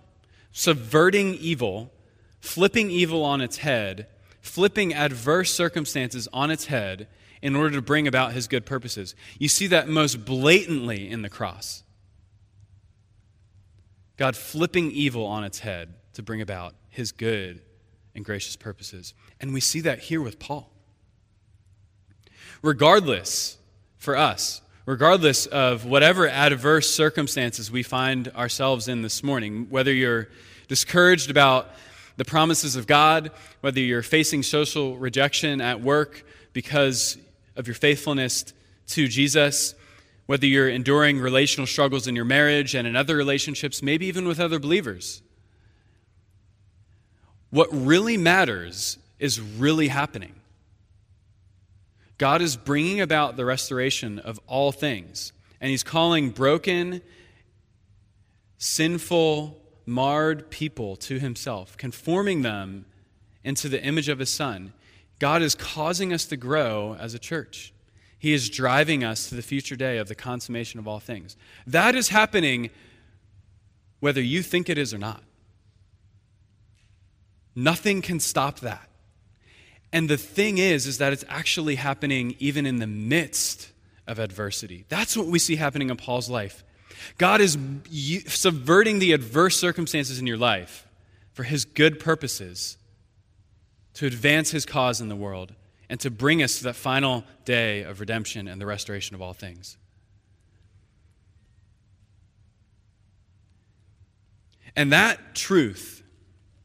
subverting 0.52 1.36
evil, 1.36 1.92
flipping 2.40 2.90
evil 2.90 3.24
on 3.24 3.42
its 3.42 3.58
head, 3.58 4.08
flipping 4.42 4.94
adverse 4.94 5.54
circumstances 5.54 6.28
on 6.32 6.50
its 6.50 6.68
head 6.68 7.08
in 7.42 7.56
order 7.56 7.76
to 7.76 7.82
bring 7.82 8.08
about 8.08 8.32
his 8.32 8.48
good 8.48 8.66
purposes. 8.66 9.16
You 9.38 9.50
see 9.50 9.68
that 9.68 9.90
most 9.90 10.24
blatantly 10.24 11.10
in 11.10 11.24
the 11.24 11.30
cross. 11.30 11.84
God 14.18 14.38
flipping 14.38 14.92
evil 14.92 15.26
on 15.26 15.44
its 15.44 15.60
head 15.60 15.94
to 16.14 16.24
bring 16.24 16.42
about 16.42 16.74
his 16.90 17.12
good 17.12 17.62
and 18.16 18.26
gracious 18.26 18.56
purposes. 18.56 19.14
And 19.40 19.54
we 19.54 19.60
see 19.60 19.82
that 19.82 20.00
here 20.00 20.22
with 20.22 20.40
Paul. 20.40 20.72
Regardless, 22.62 23.58
for 23.98 24.16
us, 24.16 24.62
regardless 24.86 25.46
of 25.48 25.86
whatever 25.86 26.28
adverse 26.28 26.90
circumstances 26.90 27.72
we 27.72 27.84
find 27.84 28.30
ourselves 28.30 28.88
in 28.88 29.02
this 29.02 29.24
morning, 29.24 29.68
whether 29.70 29.94
you're 29.94 30.30
discouraged 30.68 31.30
about 31.30 31.70
the 32.18 32.26
promises 32.26 32.76
of 32.76 32.88
God, 32.88 33.32
whether 33.62 33.80
you're 33.80 34.02
facing 34.02 34.44
social 34.44 34.98
rejection 34.98 35.60
at 35.60 35.82
work 35.82 36.26
because 36.54 37.18
of 37.56 37.68
your 37.68 37.76
faithfulness 37.76 38.54
to 38.88 39.08
Jesus, 39.08 39.76
whether 40.26 40.46
you're 40.46 40.70
enduring 40.70 41.20
relational 41.20 41.68
struggles 41.68 42.08
in 42.08 42.16
your 42.16 42.26
marriage 42.26 42.76
and 42.76 42.88
in 42.88 42.96
other 42.96 43.16
relationships, 43.16 43.84
maybe 43.84 44.06
even 44.06 44.28
with 44.28 44.40
other 44.40 44.60
believers. 44.60 45.22
What 47.50 47.70
really 47.72 48.18
matters 48.18 48.98
is 49.20 49.40
really 49.40 49.88
happening. 49.88 50.36
God 52.18 52.42
is 52.42 52.56
bringing 52.56 53.02
about 53.02 53.36
the 53.36 53.46
restoration 53.46 54.20
of 54.20 54.40
all 54.48 54.72
things, 54.72 55.34
and 55.60 55.70
He's 55.70 55.84
calling 55.84 56.30
broken, 56.30 57.02
sinful, 58.58 59.62
marred 59.86 60.50
people 60.50 60.96
to 60.96 61.20
himself, 61.20 61.78
conforming 61.78 62.42
them 62.42 62.86
into 63.44 63.70
the 63.70 63.84
image 63.84 64.10
of 64.10 64.20
his 64.20 64.30
son. 64.30 64.74
God 65.20 65.42
is 65.42 65.56
causing 65.56 66.12
us 66.12 66.26
to 66.26 66.38
grow 66.38 66.96
as 67.00 67.14
a 67.14 67.20
church. 67.20 67.74
He 68.18 68.34
is 68.34 68.50
driving 68.50 69.04
us 69.04 69.30
to 69.30 69.36
the 69.36 69.42
future 69.42 69.76
day 69.76 69.98
of 69.98 70.08
the 70.08 70.16
consummation 70.16 70.80
of 70.80 70.88
all 70.88 71.00
things. 71.00 71.38
That 71.68 71.96
is 71.96 72.10
happening 72.10 72.72
whether 74.00 74.22
you 74.22 74.42
think 74.42 74.70
it 74.70 74.78
is 74.78 74.94
or 74.94 74.98
not. 74.98 75.24
Nothing 77.56 78.02
can 78.02 78.20
stop 78.20 78.60
that. 78.60 78.90
And 79.94 80.10
the 80.10 80.18
thing 80.18 80.58
is 80.58 80.88
is 80.88 80.98
that 80.98 81.14
it's 81.14 81.24
actually 81.30 81.76
happening 81.76 82.36
even 82.40 82.66
in 82.66 82.80
the 82.80 82.88
midst 82.88 83.72
of 84.08 84.20
adversity. 84.20 84.86
That's 84.90 85.16
what 85.16 85.28
we 85.28 85.40
see 85.40 85.56
happening 85.56 85.90
in 85.90 85.98
Paul's 85.98 86.30
life. 86.30 86.64
God 87.18 87.42
is 87.42 87.58
subverting 88.28 89.00
the 89.00 89.14
adverse 89.14 89.58
circumstances 89.58 90.20
in 90.20 90.28
your 90.28 90.38
life 90.38 90.86
for 91.34 91.44
his 91.44 91.66
good 91.66 92.00
purposes 92.00 92.78
to 93.94 94.06
advance 94.06 94.52
his 94.52 94.66
cause 94.66 95.00
in 95.00 95.08
the 95.08 95.16
world 95.16 95.54
and 95.90 96.00
to 96.00 96.10
bring 96.10 96.44
us 96.44 96.58
to 96.58 96.66
that 96.66 96.76
final 96.76 97.24
day 97.46 97.84
of 97.84 98.00
redemption 98.00 98.48
and 98.48 98.60
the 98.60 98.66
restoration 98.66 99.16
of 99.16 99.22
all 99.22 99.34
things. 99.34 99.78
And 104.76 104.92
that 104.92 105.36
truth, 105.36 106.04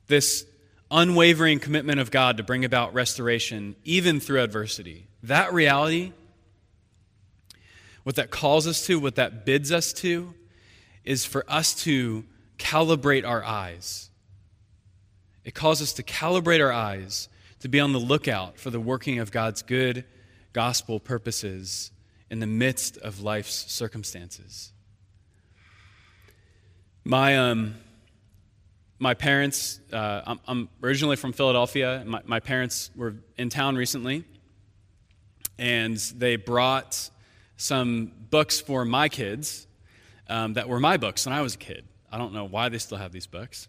this 0.08 0.44
unwavering 0.90 1.60
commitment 1.60 2.00
of 2.00 2.10
God 2.10 2.36
to 2.36 2.42
bring 2.42 2.64
about 2.64 2.94
restoration, 2.94 3.76
even 3.84 4.20
through 4.20 4.40
adversity, 4.40 5.06
that 5.22 5.52
reality 5.52 6.12
what 8.02 8.16
that 8.16 8.30
calls 8.30 8.66
us 8.66 8.86
to, 8.86 8.98
what 8.98 9.16
that 9.16 9.44
bids 9.44 9.70
us 9.70 9.92
to, 9.92 10.34
is 11.04 11.24
for 11.24 11.44
us 11.48 11.74
to 11.84 12.24
calibrate 12.58 13.26
our 13.26 13.44
eyes. 13.44 14.10
It 15.44 15.54
calls 15.54 15.82
us 15.82 15.92
to 15.94 16.02
calibrate 16.02 16.64
our 16.64 16.72
eyes, 16.72 17.28
to 17.60 17.68
be 17.68 17.80
on 17.80 17.92
the 17.92 18.00
lookout 18.00 18.58
for 18.58 18.70
the 18.70 18.80
working 18.80 19.18
of 19.18 19.30
God's 19.30 19.62
good 19.62 20.04
gospel 20.52 20.98
purposes 20.98 21.90
in 22.30 22.40
the 22.40 22.46
midst 22.46 22.96
of 22.98 23.22
life's 23.22 23.70
circumstances. 23.70 24.72
My, 27.04 27.36
um, 27.36 27.76
my 29.00 29.14
parents, 29.14 29.80
uh, 29.92 30.20
I'm, 30.26 30.40
I'm, 30.46 30.68
originally 30.82 31.16
from 31.16 31.32
Philadelphia. 31.32 32.04
My, 32.06 32.20
my 32.26 32.38
parents 32.38 32.90
were 32.94 33.16
in 33.38 33.48
town 33.48 33.74
recently, 33.74 34.24
and 35.58 35.96
they 35.96 36.36
brought 36.36 37.10
some 37.56 38.12
books 38.28 38.60
for 38.60 38.84
my 38.84 39.08
kids 39.08 39.66
um, 40.28 40.52
that 40.54 40.68
were 40.68 40.78
my 40.78 40.98
books 40.98 41.24
when 41.24 41.34
I 41.34 41.40
was 41.40 41.54
a 41.54 41.58
kid. 41.58 41.86
I 42.12 42.18
don't 42.18 42.34
know 42.34 42.44
why 42.44 42.68
they 42.68 42.76
still 42.76 42.98
have 42.98 43.10
these 43.10 43.26
books. 43.26 43.68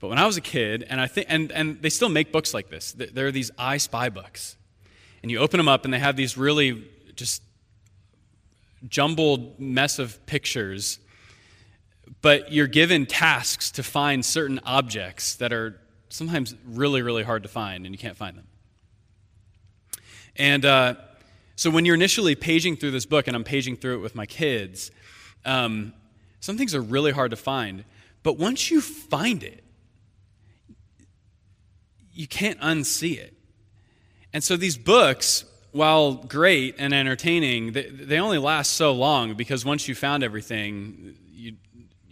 But 0.00 0.08
when 0.08 0.18
I 0.18 0.26
was 0.26 0.36
a 0.36 0.40
kid, 0.40 0.84
and 0.88 1.00
I 1.00 1.06
think, 1.06 1.28
and, 1.30 1.52
and 1.52 1.80
they 1.80 1.88
still 1.88 2.08
make 2.08 2.32
books 2.32 2.52
like 2.52 2.68
this. 2.68 2.92
There 2.92 3.28
are 3.28 3.32
these 3.32 3.52
I 3.56 3.76
Spy 3.76 4.08
books, 4.08 4.56
and 5.22 5.30
you 5.30 5.38
open 5.38 5.58
them 5.58 5.68
up, 5.68 5.84
and 5.84 5.94
they 5.94 6.00
have 6.00 6.16
these 6.16 6.36
really 6.36 6.84
just 7.14 7.42
jumbled 8.88 9.60
mess 9.60 10.00
of 10.00 10.26
pictures. 10.26 10.98
But 12.20 12.52
you're 12.52 12.66
given 12.66 13.06
tasks 13.06 13.70
to 13.72 13.82
find 13.82 14.24
certain 14.24 14.60
objects 14.64 15.36
that 15.36 15.52
are 15.52 15.80
sometimes 16.08 16.54
really, 16.66 17.02
really 17.02 17.22
hard 17.22 17.42
to 17.42 17.48
find, 17.48 17.84
and 17.86 17.94
you 17.94 17.98
can't 17.98 18.16
find 18.16 18.36
them. 18.36 18.46
And 20.36 20.64
uh, 20.64 20.94
so 21.56 21.70
when 21.70 21.84
you're 21.84 21.94
initially 21.94 22.34
paging 22.34 22.76
through 22.76 22.92
this 22.92 23.06
book, 23.06 23.26
and 23.26 23.36
I'm 23.36 23.44
paging 23.44 23.76
through 23.76 23.96
it 23.96 24.00
with 24.00 24.14
my 24.14 24.26
kids, 24.26 24.90
um, 25.44 25.92
some 26.40 26.56
things 26.56 26.74
are 26.74 26.80
really 26.80 27.12
hard 27.12 27.30
to 27.30 27.36
find. 27.36 27.84
But 28.22 28.38
once 28.38 28.70
you 28.70 28.80
find 28.80 29.42
it, 29.42 29.62
you 32.12 32.26
can't 32.26 32.60
unsee 32.60 33.18
it. 33.18 33.34
And 34.32 34.42
so 34.42 34.56
these 34.56 34.76
books, 34.76 35.44
while 35.72 36.14
great 36.14 36.76
and 36.78 36.92
entertaining, 36.92 37.72
they, 37.72 37.88
they 37.88 38.18
only 38.18 38.38
last 38.38 38.72
so 38.72 38.92
long 38.92 39.34
because 39.34 39.64
once 39.64 39.88
you 39.88 39.94
found 39.94 40.22
everything, 40.22 41.16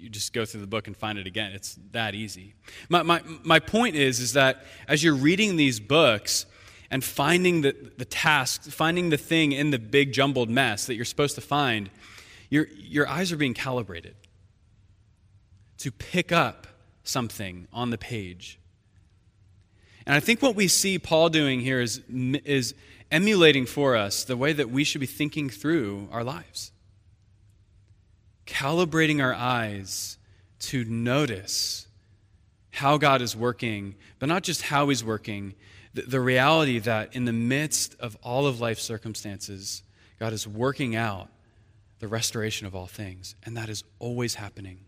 you, 0.02 0.08
just 0.08 0.32
go 0.32 0.44
through 0.44 0.60
the 0.60 0.66
book 0.66 0.86
and 0.86 0.96
find 0.96 1.18
it 1.18 1.26
again. 1.26 1.52
It's 1.52 1.78
that 1.92 2.14
easy. 2.14 2.54
My, 2.88 3.02
my, 3.02 3.22
my 3.42 3.60
point 3.60 3.96
is, 3.96 4.20
is 4.20 4.32
that 4.32 4.64
as 4.88 5.02
you're 5.02 5.14
reading 5.14 5.56
these 5.56 5.80
books, 5.80 6.46
and 6.92 7.02
finding 7.02 7.62
the, 7.62 7.74
the 7.96 8.04
task, 8.04 8.64
finding 8.64 9.08
the 9.08 9.16
thing 9.16 9.52
in 9.52 9.70
the 9.70 9.78
big 9.78 10.12
jumbled 10.12 10.50
mess 10.50 10.86
that 10.86 10.94
you're 10.94 11.06
supposed 11.06 11.34
to 11.34 11.40
find, 11.40 11.88
your, 12.50 12.68
your 12.76 13.08
eyes 13.08 13.32
are 13.32 13.38
being 13.38 13.54
calibrated 13.54 14.14
to 15.78 15.90
pick 15.90 16.30
up 16.30 16.66
something 17.02 17.66
on 17.72 17.88
the 17.88 17.96
page. 17.96 18.58
And 20.06 20.14
I 20.14 20.20
think 20.20 20.42
what 20.42 20.54
we 20.54 20.68
see 20.68 20.98
Paul 20.98 21.30
doing 21.30 21.60
here 21.60 21.80
is, 21.80 22.02
is 22.10 22.74
emulating 23.10 23.64
for 23.64 23.96
us 23.96 24.24
the 24.24 24.36
way 24.36 24.52
that 24.52 24.68
we 24.68 24.84
should 24.84 25.00
be 25.00 25.06
thinking 25.06 25.48
through 25.48 26.08
our 26.12 26.22
lives. 26.22 26.71
Calibrating 28.52 29.22
our 29.22 29.32
eyes 29.32 30.18
to 30.60 30.84
notice 30.84 31.86
how 32.70 32.98
God 32.98 33.22
is 33.22 33.34
working, 33.34 33.94
but 34.18 34.28
not 34.28 34.42
just 34.42 34.60
how 34.60 34.90
He's 34.90 35.02
working, 35.02 35.54
the, 35.94 36.02
the 36.02 36.20
reality 36.20 36.78
that 36.80 37.16
in 37.16 37.24
the 37.24 37.32
midst 37.32 37.96
of 37.98 38.14
all 38.22 38.46
of 38.46 38.60
life's 38.60 38.82
circumstances, 38.82 39.82
God 40.20 40.34
is 40.34 40.46
working 40.46 40.94
out 40.94 41.30
the 41.98 42.08
restoration 42.08 42.66
of 42.66 42.74
all 42.76 42.86
things, 42.86 43.36
and 43.42 43.56
that 43.56 43.70
is 43.70 43.84
always 43.98 44.34
happening. 44.34 44.80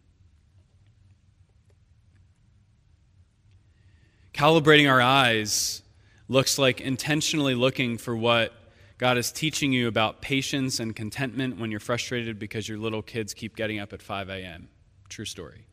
Calibrating 4.35 4.91
our 4.91 5.01
eyes 5.01 5.81
looks 6.29 6.59
like 6.59 6.83
intentionally 6.83 7.55
looking 7.55 7.97
for 7.97 8.15
what 8.15 8.53
God 8.97 9.19
is 9.19 9.33
teaching 9.33 9.73
you 9.73 9.89
about 9.89 10.21
patience 10.21 10.79
and 10.79 10.95
contentment 10.95 11.59
when 11.59 11.71
you're 11.71 11.81
frustrated 11.81 12.39
because 12.39 12.69
your 12.69 12.79
little 12.79 13.03
kids 13.03 13.35
keep 13.35 13.57
getting 13.57 13.81
up 13.81 13.93
at 13.93 14.01
5 14.01 14.29
a.m. 14.29 14.69
True 15.09 15.25
story. 15.25 15.67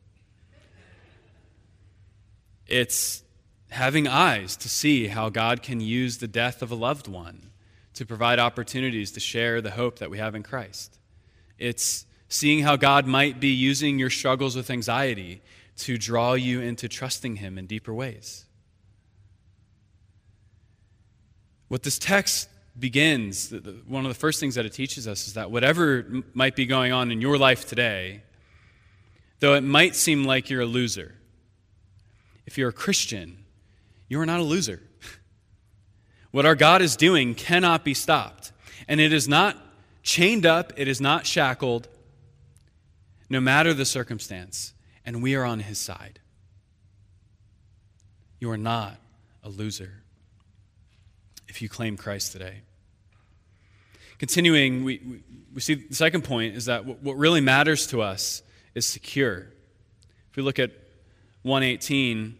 It's 2.66 3.22
having 3.70 4.08
eyes 4.08 4.56
to 4.56 4.68
see 4.68 5.06
how 5.06 5.28
God 5.28 5.62
can 5.62 5.80
use 5.80 6.18
the 6.18 6.28
death 6.28 6.62
of 6.62 6.70
a 6.70 6.74
loved 6.74 7.06
one 7.06 7.50
to 7.94 8.06
provide 8.06 8.38
opportunities 8.38 9.12
to 9.12 9.20
share 9.20 9.60
the 9.60 9.70
hope 9.70 9.98
that 9.98 10.10
we 10.10 10.18
have 10.18 10.34
in 10.34 10.42
Christ. 10.42 10.98
It's 11.58 12.06
seeing 12.28 12.62
how 12.62 12.76
God 12.76 13.06
might 13.06 13.40
be 13.40 13.48
using 13.48 13.98
your 13.98 14.10
struggles 14.10 14.56
with 14.56 14.70
anxiety 14.70 15.42
to 15.76 15.98
draw 15.98 16.34
you 16.34 16.60
into 16.60 16.88
trusting 16.88 17.36
Him 17.36 17.58
in 17.58 17.66
deeper 17.66 17.92
ways. 17.94 18.46
What 21.68 21.82
this 21.82 21.98
text 21.98 22.48
begins, 22.78 23.52
one 23.86 24.04
of 24.04 24.08
the 24.08 24.18
first 24.18 24.40
things 24.40 24.54
that 24.54 24.64
it 24.64 24.72
teaches 24.72 25.06
us 25.06 25.26
is 25.26 25.34
that 25.34 25.50
whatever 25.50 26.06
might 26.32 26.56
be 26.56 26.66
going 26.66 26.92
on 26.92 27.10
in 27.10 27.20
your 27.20 27.36
life 27.36 27.66
today, 27.68 28.22
though 29.40 29.54
it 29.54 29.62
might 29.62 29.94
seem 29.94 30.24
like 30.24 30.48
you're 30.48 30.62
a 30.62 30.66
loser, 30.66 31.14
if 32.46 32.56
you're 32.56 32.70
a 32.70 32.72
Christian, 32.72 33.44
you 34.08 34.20
are 34.20 34.26
not 34.26 34.40
a 34.40 34.44
loser. 34.44 34.80
What 36.30 36.46
our 36.46 36.54
God 36.54 36.80
is 36.80 36.96
doing 36.96 37.34
cannot 37.34 37.84
be 37.84 37.92
stopped. 37.92 38.52
And 38.88 39.00
it 39.02 39.12
is 39.12 39.28
not 39.28 39.54
chained 40.02 40.46
up, 40.46 40.72
it 40.78 40.88
is 40.88 40.98
not 40.98 41.26
shackled, 41.26 41.88
no 43.28 43.38
matter 43.38 43.74
the 43.74 43.84
circumstance. 43.84 44.72
And 45.04 45.22
we 45.22 45.34
are 45.34 45.44
on 45.44 45.60
his 45.60 45.76
side. 45.76 46.20
You 48.40 48.50
are 48.50 48.56
not 48.56 48.96
a 49.44 49.50
loser 49.50 50.01
if 51.52 51.60
you 51.60 51.68
claim 51.68 51.98
Christ 51.98 52.32
today. 52.32 52.62
Continuing, 54.18 54.84
we, 54.84 55.22
we, 55.52 55.60
see 55.60 55.74
the 55.74 55.94
second 55.94 56.24
point 56.24 56.56
is 56.56 56.64
that 56.64 56.86
what 56.86 57.18
really 57.18 57.42
matters 57.42 57.86
to 57.88 58.00
us 58.00 58.42
is 58.74 58.86
secure. 58.86 59.48
If 60.30 60.36
we 60.36 60.42
look 60.42 60.58
at 60.58 60.70
118, 61.42 62.38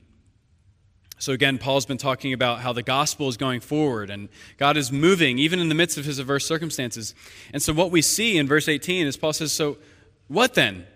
so 1.18 1.32
again, 1.32 1.58
Paul's 1.58 1.84
been 1.84 1.98
talking 1.98 2.32
about 2.32 2.60
how 2.60 2.72
the 2.72 2.82
gospel 2.82 3.28
is 3.28 3.36
going 3.36 3.60
forward 3.60 4.08
and 4.08 4.30
God 4.56 4.78
is 4.78 4.90
moving 4.90 5.38
even 5.38 5.60
in 5.60 5.68
the 5.68 5.74
midst 5.74 5.98
of 5.98 6.06
his 6.06 6.18
adverse 6.18 6.46
circumstances. 6.46 7.14
And 7.52 7.62
so 7.62 7.74
what 7.74 7.90
we 7.90 8.00
see 8.00 8.38
in 8.38 8.48
verse 8.48 8.66
18 8.66 9.06
is 9.06 9.18
Paul 9.18 9.34
says, 9.34 9.52
So 9.52 9.76
what 10.28 10.54
then? 10.54 10.86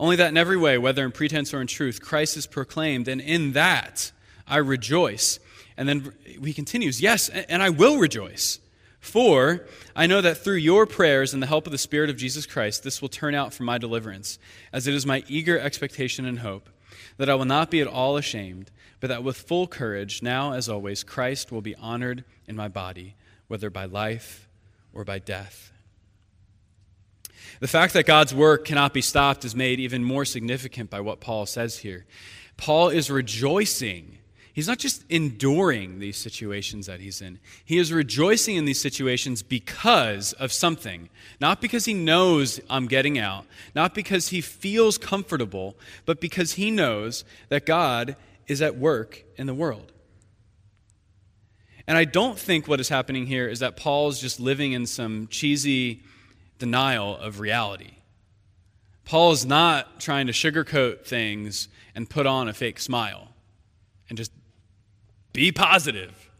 Only 0.00 0.16
that 0.16 0.30
in 0.30 0.36
every 0.36 0.56
way, 0.56 0.78
whether 0.78 1.04
in 1.04 1.12
pretense 1.12 1.54
or 1.54 1.60
in 1.60 1.68
truth, 1.68 2.02
Christ 2.02 2.36
is 2.36 2.48
proclaimed, 2.48 3.06
and 3.06 3.20
in 3.20 3.52
that 3.52 4.10
I 4.46 4.58
rejoice. 4.58 5.40
And 5.76 5.88
then 5.88 6.12
he 6.24 6.52
continues, 6.52 7.00
Yes, 7.00 7.28
and 7.28 7.62
I 7.62 7.70
will 7.70 7.98
rejoice. 7.98 8.60
For 9.00 9.66
I 9.94 10.06
know 10.06 10.20
that 10.20 10.38
through 10.38 10.56
your 10.56 10.84
prayers 10.84 11.32
and 11.32 11.42
the 11.42 11.46
help 11.46 11.66
of 11.66 11.72
the 11.72 11.78
Spirit 11.78 12.10
of 12.10 12.16
Jesus 12.16 12.44
Christ, 12.44 12.82
this 12.82 13.00
will 13.00 13.08
turn 13.08 13.34
out 13.34 13.54
for 13.54 13.62
my 13.62 13.78
deliverance, 13.78 14.38
as 14.72 14.86
it 14.86 14.94
is 14.94 15.06
my 15.06 15.22
eager 15.28 15.58
expectation 15.58 16.24
and 16.24 16.40
hope 16.40 16.68
that 17.16 17.30
I 17.30 17.34
will 17.34 17.44
not 17.44 17.70
be 17.70 17.80
at 17.80 17.86
all 17.86 18.16
ashamed, 18.16 18.70
but 19.00 19.08
that 19.08 19.22
with 19.22 19.36
full 19.36 19.66
courage, 19.66 20.22
now 20.22 20.52
as 20.52 20.68
always, 20.68 21.04
Christ 21.04 21.52
will 21.52 21.62
be 21.62 21.76
honored 21.76 22.24
in 22.46 22.56
my 22.56 22.68
body, 22.68 23.14
whether 23.48 23.70
by 23.70 23.84
life 23.84 24.48
or 24.92 25.04
by 25.04 25.18
death. 25.18 25.72
The 27.60 27.68
fact 27.68 27.94
that 27.94 28.06
God's 28.06 28.34
work 28.34 28.64
cannot 28.64 28.92
be 28.92 29.00
stopped 29.00 29.44
is 29.44 29.54
made 29.54 29.80
even 29.80 30.04
more 30.04 30.24
significant 30.24 30.90
by 30.90 31.00
what 31.00 31.20
Paul 31.20 31.46
says 31.46 31.78
here. 31.78 32.06
Paul 32.56 32.88
is 32.88 33.10
rejoicing 33.10 34.15
He's 34.56 34.68
not 34.68 34.78
just 34.78 35.04
enduring 35.10 35.98
these 35.98 36.16
situations 36.16 36.86
that 36.86 36.98
he's 37.00 37.20
in, 37.20 37.40
he 37.62 37.76
is 37.76 37.92
rejoicing 37.92 38.56
in 38.56 38.64
these 38.64 38.80
situations 38.80 39.42
because 39.42 40.32
of 40.32 40.50
something. 40.50 41.10
Not 41.42 41.60
because 41.60 41.84
he 41.84 41.92
knows 41.92 42.58
I'm 42.70 42.86
getting 42.86 43.18
out, 43.18 43.44
not 43.74 43.94
because 43.94 44.28
he 44.28 44.40
feels 44.40 44.96
comfortable, 44.96 45.76
but 46.06 46.22
because 46.22 46.52
he 46.52 46.70
knows 46.70 47.22
that 47.50 47.66
God 47.66 48.16
is 48.46 48.62
at 48.62 48.78
work 48.78 49.24
in 49.36 49.46
the 49.46 49.52
world. 49.52 49.92
And 51.86 51.98
I 51.98 52.06
don't 52.06 52.38
think 52.38 52.66
what 52.66 52.80
is 52.80 52.88
happening 52.88 53.26
here 53.26 53.48
is 53.48 53.58
that 53.58 53.76
Paul's 53.76 54.18
just 54.18 54.40
living 54.40 54.72
in 54.72 54.86
some 54.86 55.26
cheesy 55.26 56.02
denial 56.58 57.18
of 57.18 57.40
reality. 57.40 57.96
Paul 59.04 59.32
is 59.32 59.44
not 59.44 60.00
trying 60.00 60.28
to 60.28 60.32
sugarcoat 60.32 61.04
things 61.04 61.68
and 61.94 62.08
put 62.08 62.24
on 62.24 62.48
a 62.48 62.54
fake 62.54 62.78
smile 62.78 63.28
and 64.08 64.16
just 64.16 64.32
be 65.36 65.52
positive. 65.52 66.30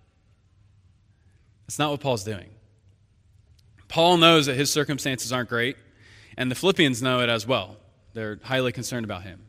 That's 1.66 1.78
not 1.78 1.90
what 1.90 2.00
Paul's 2.00 2.24
doing. 2.24 2.48
Paul 3.88 4.16
knows 4.16 4.46
that 4.46 4.56
his 4.56 4.70
circumstances 4.70 5.32
aren't 5.32 5.50
great, 5.50 5.76
and 6.38 6.50
the 6.50 6.54
Philippians 6.54 7.02
know 7.02 7.20
it 7.20 7.28
as 7.28 7.46
well. 7.46 7.76
They're 8.14 8.40
highly 8.42 8.72
concerned 8.72 9.04
about 9.04 9.22
him. 9.22 9.44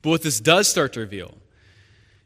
But 0.00 0.10
what 0.10 0.22
this 0.22 0.38
does 0.38 0.68
start 0.68 0.92
to 0.92 1.00
reveal 1.00 1.38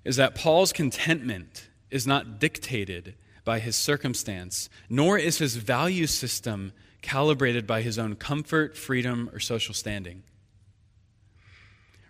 is 0.05 0.17
that 0.17 0.35
Paul's 0.35 0.75
contentment 0.75 1.69
is 1.91 2.07
not 2.07 2.39
dictated 2.39 3.15
by 3.45 3.61
his 3.61 3.77
circumstance, 3.77 4.69
nor 4.91 5.17
is 5.17 5.39
his 5.39 5.57
value 5.57 6.07
system 6.07 6.73
calibrated 7.01 7.67
by 7.67 7.81
his 7.81 7.99
own 7.99 8.15
comfort, 8.15 8.77
freedom, 8.77 9.31
or 9.33 9.41
social 9.41 9.73
standing. 9.73 10.23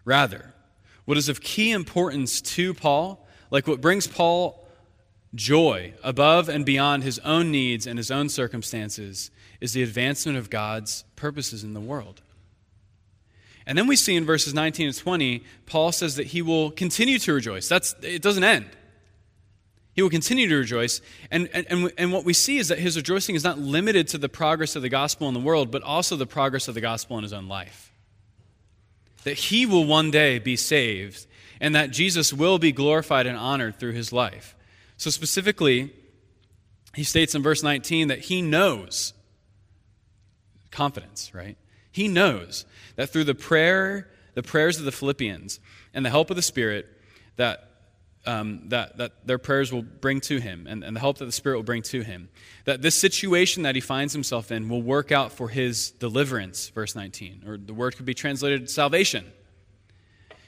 Rather, 0.04 0.52
what 1.04 1.18
is 1.18 1.28
of 1.28 1.40
key 1.40 1.70
importance 1.70 2.40
to 2.40 2.74
Paul, 2.74 3.26
like 3.50 3.66
what 3.66 3.80
brings 3.80 4.06
Paul 4.06 4.66
joy 5.34 5.94
above 6.02 6.48
and 6.48 6.64
beyond 6.64 7.02
his 7.02 7.18
own 7.20 7.50
needs 7.50 7.86
and 7.86 7.98
his 7.98 8.10
own 8.10 8.28
circumstances, 8.28 9.30
is 9.60 9.72
the 9.72 9.82
advancement 9.82 10.38
of 10.38 10.50
God's 10.50 11.04
purposes 11.16 11.64
in 11.64 11.74
the 11.74 11.80
world. 11.80 12.22
And 13.66 13.78
then 13.78 13.86
we 13.86 13.96
see 13.96 14.14
in 14.14 14.24
verses 14.24 14.52
19 14.52 14.88
and 14.88 14.96
20, 14.96 15.42
Paul 15.66 15.90
says 15.92 16.16
that 16.16 16.28
he 16.28 16.42
will 16.42 16.70
continue 16.70 17.18
to 17.20 17.32
rejoice. 17.32 17.68
That's, 17.68 17.94
it 18.02 18.20
doesn't 18.20 18.44
end. 18.44 18.66
He 19.94 20.02
will 20.02 20.10
continue 20.10 20.48
to 20.48 20.56
rejoice. 20.56 21.00
And, 21.30 21.48
and, 21.54 21.92
and 21.96 22.12
what 22.12 22.24
we 22.24 22.32
see 22.32 22.58
is 22.58 22.68
that 22.68 22.78
his 22.78 22.96
rejoicing 22.96 23.36
is 23.36 23.44
not 23.44 23.58
limited 23.58 24.08
to 24.08 24.18
the 24.18 24.28
progress 24.28 24.76
of 24.76 24.82
the 24.82 24.88
gospel 24.88 25.28
in 25.28 25.34
the 25.34 25.40
world, 25.40 25.70
but 25.70 25.82
also 25.82 26.16
the 26.16 26.26
progress 26.26 26.68
of 26.68 26.74
the 26.74 26.80
gospel 26.80 27.16
in 27.16 27.22
his 27.22 27.32
own 27.32 27.48
life 27.48 27.93
that 29.24 29.34
he 29.34 29.66
will 29.66 29.84
one 29.84 30.10
day 30.10 30.38
be 30.38 30.56
saved 30.56 31.26
and 31.60 31.74
that 31.74 31.90
Jesus 31.90 32.32
will 32.32 32.58
be 32.58 32.72
glorified 32.72 33.26
and 33.26 33.36
honored 33.36 33.78
through 33.78 33.92
his 33.92 34.12
life. 34.12 34.56
So, 34.96 35.10
specifically, 35.10 35.92
he 36.94 37.04
states 37.04 37.34
in 37.34 37.42
verse 37.42 37.62
19 37.62 38.08
that 38.08 38.20
he 38.20 38.42
knows 38.42 39.12
confidence, 40.70 41.34
right? 41.34 41.56
He 41.90 42.08
knows 42.08 42.64
that 42.96 43.10
through 43.10 43.24
the 43.24 43.34
prayer, 43.34 44.10
the 44.34 44.42
prayers 44.42 44.78
of 44.78 44.84
the 44.84 44.92
Philippians, 44.92 45.60
and 45.92 46.04
the 46.04 46.10
help 46.10 46.30
of 46.30 46.36
the 46.36 46.42
Spirit, 46.42 46.86
that 47.36 47.70
um, 48.26 48.68
that, 48.68 48.96
that 48.96 49.26
their 49.26 49.38
prayers 49.38 49.72
will 49.72 49.82
bring 49.82 50.20
to 50.22 50.38
him 50.38 50.66
and, 50.68 50.82
and 50.82 50.96
the 50.96 51.00
help 51.00 51.18
that 51.18 51.26
the 51.26 51.32
Spirit 51.32 51.56
will 51.56 51.64
bring 51.64 51.82
to 51.82 52.02
him. 52.02 52.28
That 52.64 52.82
this 52.82 52.94
situation 52.94 53.64
that 53.64 53.74
he 53.74 53.80
finds 53.80 54.12
himself 54.12 54.50
in 54.50 54.68
will 54.68 54.82
work 54.82 55.12
out 55.12 55.32
for 55.32 55.48
his 55.48 55.90
deliverance, 55.90 56.68
verse 56.70 56.94
19, 56.94 57.44
or 57.46 57.56
the 57.58 57.74
word 57.74 57.96
could 57.96 58.06
be 58.06 58.14
translated 58.14 58.70
salvation. 58.70 59.26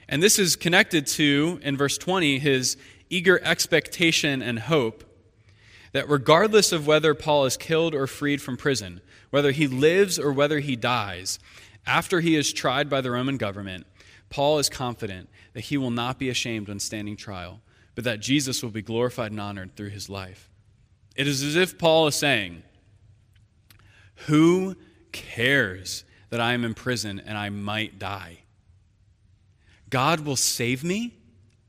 And 0.09 0.23
this 0.23 0.39
is 0.39 0.57
connected 0.57 1.07
to, 1.09 1.61
in 1.63 1.77
verse 1.77 1.99
20, 1.99 2.39
his 2.39 2.77
eager 3.11 3.41
expectation 3.43 4.43
and 4.43 4.59
hope 4.59 5.05
that 5.93 6.09
regardless 6.09 6.73
of 6.73 6.87
whether 6.87 7.15
Paul 7.15 7.45
is 7.45 7.57
killed 7.57 7.95
or 7.95 8.07
freed 8.07 8.41
from 8.41 8.57
prison, 8.57 9.01
whether 9.31 9.51
he 9.51 9.67
lives 9.67 10.19
or 10.19 10.33
whether 10.33 10.61
he 10.61 10.77
dies, 10.77 11.39
after 11.87 12.21
he 12.21 12.37
is 12.37 12.53
tried 12.53 12.89
by 12.89 13.01
the 13.01 13.11
Roman 13.11 13.37
government, 13.37 13.87
Paul 14.29 14.59
is 14.59 14.69
confident 14.69 15.29
that 15.53 15.61
he 15.61 15.77
will 15.77 15.91
not 15.91 16.19
be 16.19 16.29
ashamed 16.29 16.69
when 16.69 16.81
standing 16.81 17.17
trial 17.17 17.61
but 17.97 18.05
that 18.05 18.21
Jesus 18.21 18.63
will 18.63 18.71
be 18.71 18.83
glorified 18.83 19.33
and 19.33 19.41
honored 19.41 19.75
through 19.75 19.89
his 19.89 20.09
life. 20.09 20.49
It 21.17 21.27
is 21.27 21.43
as 21.43 21.57
if 21.57 21.79
Paul 21.79 22.07
is 22.07 22.15
saying, 22.15 22.63
Who 24.27 24.77
cares 25.11 26.05
that 26.29 26.41
I 26.41 26.53
am 26.53 26.65
in 26.65 26.75
prison 26.75 27.21
and 27.25 27.37
I 27.37 27.49
might 27.49 27.99
die? 27.99 28.41
God 29.91 30.21
will 30.21 30.37
save 30.37 30.85
me 30.85 31.15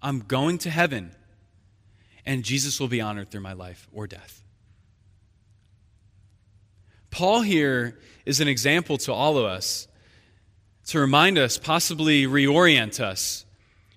I'm 0.01 0.19
going 0.19 0.59
to 0.59 0.69
heaven, 0.69 1.11
and 2.25 2.43
Jesus 2.43 2.79
will 2.79 2.87
be 2.87 3.01
honored 3.01 3.31
through 3.31 3.41
my 3.41 3.53
life 3.53 3.87
or 3.91 4.05
death. 4.05 4.43
Paul 7.09 7.41
here 7.41 7.99
is 8.25 8.39
an 8.39 8.47
example 8.47 8.97
to 8.99 9.13
all 9.13 9.37
of 9.37 9.45
us 9.45 9.87
to 10.87 10.99
remind 10.99 11.37
us, 11.37 11.57
possibly 11.57 12.25
reorient 12.25 12.99
us, 12.99 13.45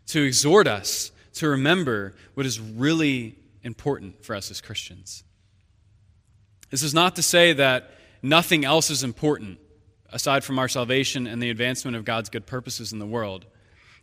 to 0.07 0.23
exhort 0.23 0.67
us 0.67 1.13
to 1.41 1.49
remember 1.49 2.15
what 2.35 2.47
is 2.47 2.61
really 2.61 3.37
important 3.63 4.25
for 4.25 4.35
us 4.35 4.51
as 4.51 4.61
Christians. 4.61 5.25
This 6.71 6.83
is 6.83 6.95
not 6.95 7.17
to 7.17 7.23
say 7.23 7.53
that 7.55 7.91
nothing 8.23 8.65
else 8.65 8.91
is 8.91 9.03
important 9.03 9.59
aside 10.13 10.45
from 10.45 10.59
our 10.59 10.69
salvation 10.69 11.27
and 11.27 11.43
the 11.43 11.51
advancement 11.51 11.97
of 11.97 12.05
God's 12.05 12.29
good 12.29 12.47
purposes 12.47 12.93
in 12.93 12.99
the 12.99 13.07
world. 13.07 13.47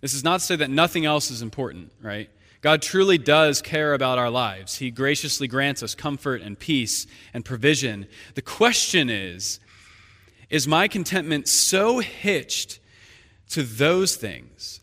This 0.01 0.13
is 0.13 0.23
not 0.23 0.39
to 0.39 0.45
say 0.45 0.55
that 0.55 0.69
nothing 0.69 1.05
else 1.05 1.29
is 1.29 1.41
important, 1.41 1.91
right? 2.01 2.29
God 2.61 2.81
truly 2.81 3.19
does 3.19 3.61
care 3.61 3.93
about 3.93 4.17
our 4.17 4.29
lives. 4.29 4.77
He 4.77 4.89
graciously 4.89 5.47
grants 5.47 5.83
us 5.83 5.93
comfort 5.93 6.41
and 6.41 6.57
peace 6.57 7.05
and 7.33 7.45
provision. 7.45 8.07
The 8.33 8.41
question 8.41 9.09
is 9.09 9.59
Is 10.49 10.67
my 10.67 10.87
contentment 10.87 11.47
so 11.47 11.99
hitched 11.99 12.79
to 13.49 13.63
those 13.63 14.15
things 14.15 14.81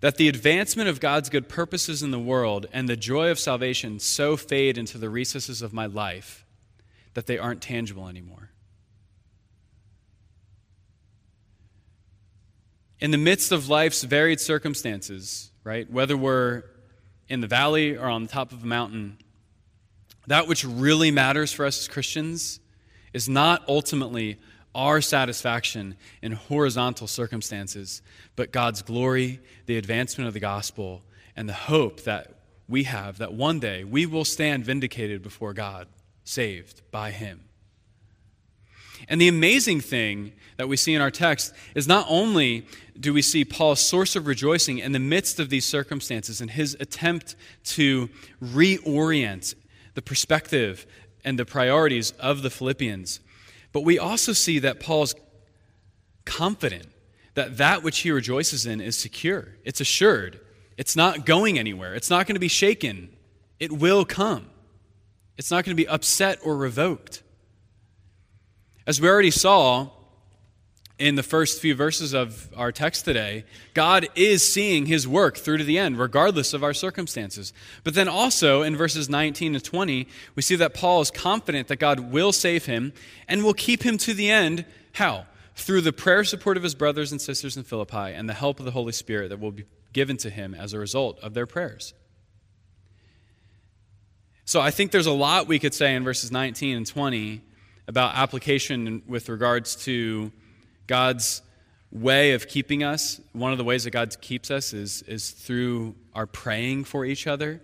that 0.00 0.16
the 0.16 0.28
advancement 0.28 0.88
of 0.88 1.00
God's 1.00 1.28
good 1.28 1.48
purposes 1.48 2.02
in 2.02 2.10
the 2.10 2.18
world 2.18 2.66
and 2.72 2.88
the 2.88 2.96
joy 2.96 3.30
of 3.30 3.38
salvation 3.38 3.98
so 3.98 4.36
fade 4.36 4.78
into 4.78 4.98
the 4.98 5.08
recesses 5.08 5.62
of 5.62 5.72
my 5.72 5.86
life 5.86 6.44
that 7.14 7.26
they 7.26 7.38
aren't 7.38 7.62
tangible 7.62 8.08
anymore? 8.08 8.50
In 12.98 13.10
the 13.10 13.18
midst 13.18 13.52
of 13.52 13.68
life's 13.68 14.02
varied 14.04 14.40
circumstances, 14.40 15.50
right, 15.64 15.90
whether 15.90 16.16
we're 16.16 16.62
in 17.28 17.40
the 17.40 17.46
valley 17.46 17.96
or 17.96 18.06
on 18.06 18.22
the 18.22 18.28
top 18.28 18.52
of 18.52 18.62
a 18.62 18.66
mountain, 18.66 19.18
that 20.26 20.48
which 20.48 20.64
really 20.64 21.10
matters 21.10 21.52
for 21.52 21.66
us 21.66 21.78
as 21.78 21.88
Christians 21.88 22.60
is 23.12 23.28
not 23.28 23.62
ultimately 23.68 24.38
our 24.76 25.00
satisfaction 25.00 25.96
in 26.22 26.32
horizontal 26.32 27.06
circumstances, 27.06 28.02
but 28.36 28.52
God's 28.52 28.82
glory, 28.82 29.40
the 29.64 29.78
advancement 29.78 30.28
of 30.28 30.34
the 30.34 30.40
gospel, 30.40 31.02
and 31.34 31.48
the 31.48 31.54
hope 31.54 32.02
that 32.02 32.34
we 32.68 32.84
have 32.84 33.18
that 33.18 33.32
one 33.32 33.58
day 33.58 33.82
we 33.82 34.06
will 34.06 34.24
stand 34.24 34.64
vindicated 34.64 35.22
before 35.22 35.52
God, 35.52 35.88
saved 36.24 36.82
by 36.90 37.10
Him. 37.10 37.40
And 39.08 39.20
the 39.20 39.28
amazing 39.28 39.80
thing 39.80 40.32
that 40.56 40.68
we 40.68 40.76
see 40.76 40.94
in 40.94 41.00
our 41.00 41.10
text 41.10 41.54
is 41.74 41.86
not 41.86 42.06
only 42.08 42.66
do 42.98 43.12
we 43.12 43.22
see 43.22 43.44
Paul's 43.44 43.80
source 43.80 44.16
of 44.16 44.26
rejoicing 44.26 44.78
in 44.78 44.92
the 44.92 44.98
midst 44.98 45.38
of 45.38 45.50
these 45.50 45.64
circumstances 45.64 46.40
and 46.40 46.50
his 46.50 46.76
attempt 46.80 47.36
to 47.64 48.08
reorient 48.42 49.54
the 49.94 50.02
perspective 50.02 50.86
and 51.24 51.38
the 51.38 51.44
priorities 51.44 52.12
of 52.12 52.42
the 52.42 52.50
Philippians, 52.50 53.20
but 53.76 53.84
we 53.84 53.98
also 53.98 54.32
see 54.32 54.60
that 54.60 54.80
Paul's 54.80 55.14
confident 56.24 56.86
that 57.34 57.58
that 57.58 57.82
which 57.82 57.98
he 57.98 58.10
rejoices 58.10 58.64
in 58.64 58.80
is 58.80 58.96
secure, 58.96 59.48
it's 59.66 59.82
assured, 59.82 60.40
it's 60.78 60.96
not 60.96 61.26
going 61.26 61.58
anywhere, 61.58 61.94
it's 61.94 62.08
not 62.08 62.26
going 62.26 62.36
to 62.36 62.40
be 62.40 62.48
shaken, 62.48 63.14
it 63.60 63.70
will 63.70 64.06
come, 64.06 64.46
it's 65.36 65.50
not 65.50 65.62
going 65.66 65.76
to 65.76 65.82
be 65.82 65.86
upset 65.86 66.38
or 66.42 66.56
revoked. 66.56 67.22
As 68.86 68.98
we 68.98 69.10
already 69.10 69.30
saw, 69.30 69.90
in 70.98 71.14
the 71.14 71.22
first 71.22 71.60
few 71.60 71.74
verses 71.74 72.14
of 72.14 72.48
our 72.56 72.72
text 72.72 73.04
today, 73.04 73.44
God 73.74 74.08
is 74.14 74.50
seeing 74.50 74.86
his 74.86 75.06
work 75.06 75.36
through 75.36 75.58
to 75.58 75.64
the 75.64 75.78
end, 75.78 75.98
regardless 75.98 76.54
of 76.54 76.64
our 76.64 76.72
circumstances. 76.72 77.52
But 77.84 77.94
then 77.94 78.08
also 78.08 78.62
in 78.62 78.76
verses 78.76 79.10
19 79.10 79.54
to 79.54 79.60
20, 79.60 80.08
we 80.34 80.42
see 80.42 80.56
that 80.56 80.72
Paul 80.72 81.02
is 81.02 81.10
confident 81.10 81.68
that 81.68 81.76
God 81.76 82.00
will 82.00 82.32
save 82.32 82.64
him 82.64 82.94
and 83.28 83.44
will 83.44 83.54
keep 83.54 83.82
him 83.82 83.98
to 83.98 84.14
the 84.14 84.30
end. 84.30 84.64
How? 84.92 85.26
Through 85.54 85.82
the 85.82 85.92
prayer 85.92 86.24
support 86.24 86.56
of 86.56 86.62
his 86.62 86.74
brothers 86.74 87.12
and 87.12 87.20
sisters 87.20 87.56
in 87.58 87.64
Philippi 87.64 87.96
and 88.14 88.28
the 88.28 88.34
help 88.34 88.58
of 88.58 88.64
the 88.64 88.72
Holy 88.72 88.92
Spirit 88.92 89.28
that 89.28 89.40
will 89.40 89.52
be 89.52 89.64
given 89.92 90.16
to 90.18 90.30
him 90.30 90.54
as 90.54 90.72
a 90.72 90.78
result 90.78 91.18
of 91.20 91.34
their 91.34 91.46
prayers. 91.46 91.92
So 94.46 94.60
I 94.60 94.70
think 94.70 94.92
there's 94.92 95.06
a 95.06 95.12
lot 95.12 95.46
we 95.46 95.58
could 95.58 95.74
say 95.74 95.94
in 95.94 96.04
verses 96.04 96.30
19 96.30 96.76
and 96.76 96.86
20 96.86 97.42
about 97.88 98.14
application 98.14 99.02
with 99.06 99.28
regards 99.28 99.76
to 99.84 100.32
God's 100.86 101.42
way 101.90 102.32
of 102.32 102.48
keeping 102.48 102.82
us, 102.82 103.20
one 103.32 103.52
of 103.52 103.58
the 103.58 103.64
ways 103.64 103.84
that 103.84 103.90
God 103.90 104.20
keeps 104.20 104.50
us 104.50 104.72
is, 104.72 105.02
is 105.02 105.30
through 105.30 105.94
our 106.14 106.26
praying 106.26 106.84
for 106.84 107.04
each 107.04 107.26
other. 107.26 107.62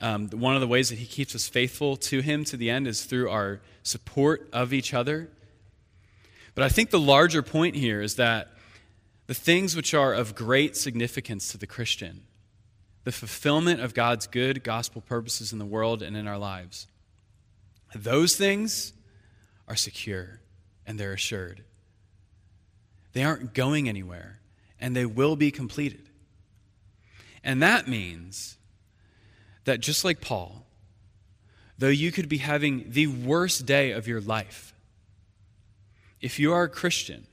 Um, 0.00 0.28
one 0.28 0.54
of 0.54 0.60
the 0.60 0.68
ways 0.68 0.90
that 0.90 0.98
He 0.98 1.06
keeps 1.06 1.34
us 1.34 1.48
faithful 1.48 1.96
to 1.96 2.20
Him 2.20 2.44
to 2.44 2.56
the 2.56 2.70
end 2.70 2.86
is 2.86 3.04
through 3.04 3.30
our 3.30 3.60
support 3.82 4.48
of 4.52 4.72
each 4.72 4.94
other. 4.94 5.28
But 6.54 6.64
I 6.64 6.68
think 6.68 6.90
the 6.90 7.00
larger 7.00 7.42
point 7.42 7.74
here 7.76 8.00
is 8.00 8.16
that 8.16 8.48
the 9.26 9.34
things 9.34 9.76
which 9.76 9.94
are 9.94 10.12
of 10.12 10.34
great 10.34 10.76
significance 10.76 11.52
to 11.52 11.58
the 11.58 11.66
Christian, 11.66 12.22
the 13.04 13.12
fulfillment 13.12 13.80
of 13.80 13.94
God's 13.94 14.26
good 14.26 14.64
gospel 14.64 15.00
purposes 15.00 15.52
in 15.52 15.58
the 15.58 15.66
world 15.66 16.02
and 16.02 16.16
in 16.16 16.26
our 16.26 16.38
lives, 16.38 16.86
those 17.94 18.36
things 18.36 18.92
are 19.66 19.76
secure 19.76 20.40
and 20.86 20.98
they're 20.98 21.12
assured. 21.12 21.64
They 23.18 23.24
aren't 23.24 23.52
going 23.52 23.88
anywhere, 23.88 24.38
and 24.78 24.94
they 24.94 25.04
will 25.04 25.34
be 25.34 25.50
completed. 25.50 26.08
And 27.42 27.60
that 27.64 27.88
means 27.88 28.58
that 29.64 29.80
just 29.80 30.04
like 30.04 30.20
Paul, 30.20 30.64
though 31.76 31.88
you 31.88 32.12
could 32.12 32.28
be 32.28 32.38
having 32.38 32.84
the 32.86 33.08
worst 33.08 33.66
day 33.66 33.90
of 33.90 34.06
your 34.06 34.20
life, 34.20 34.72
if 36.20 36.38
you 36.38 36.52
are 36.52 36.62
a 36.62 36.68
Christian, 36.68 37.26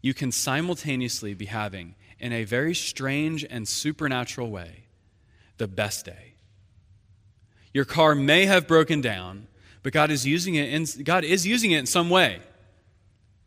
you 0.00 0.14
can 0.14 0.32
simultaneously 0.32 1.34
be 1.34 1.44
having, 1.44 1.94
in 2.18 2.32
a 2.32 2.44
very 2.44 2.74
strange 2.74 3.44
and 3.44 3.68
supernatural 3.68 4.50
way, 4.50 4.84
the 5.58 5.68
best 5.68 6.06
day. 6.06 6.36
Your 7.74 7.84
car 7.84 8.14
may 8.14 8.46
have 8.46 8.66
broken 8.66 9.02
down, 9.02 9.46
but 9.82 9.92
God 9.92 10.10
is 10.10 10.26
using 10.26 10.54
it 10.54 10.72
in, 10.72 11.04
God 11.04 11.22
is 11.22 11.46
using 11.46 11.72
it 11.72 11.80
in 11.80 11.86
some 11.86 12.08
way 12.08 12.40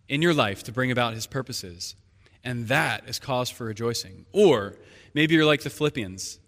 in 0.08 0.22
your 0.22 0.34
life 0.34 0.64
to 0.64 0.72
bring 0.72 0.92
about 0.92 1.14
his 1.14 1.28
purposes. 1.28 1.96
And 2.44 2.68
that 2.68 3.08
is 3.08 3.20
cause 3.20 3.50
for 3.50 3.66
rejoicing. 3.66 4.26
Or 4.32 4.76
maybe 5.14 5.34
you're 5.34 5.46
like 5.46 5.64
the 5.64 5.70
Philippians. 5.70 6.40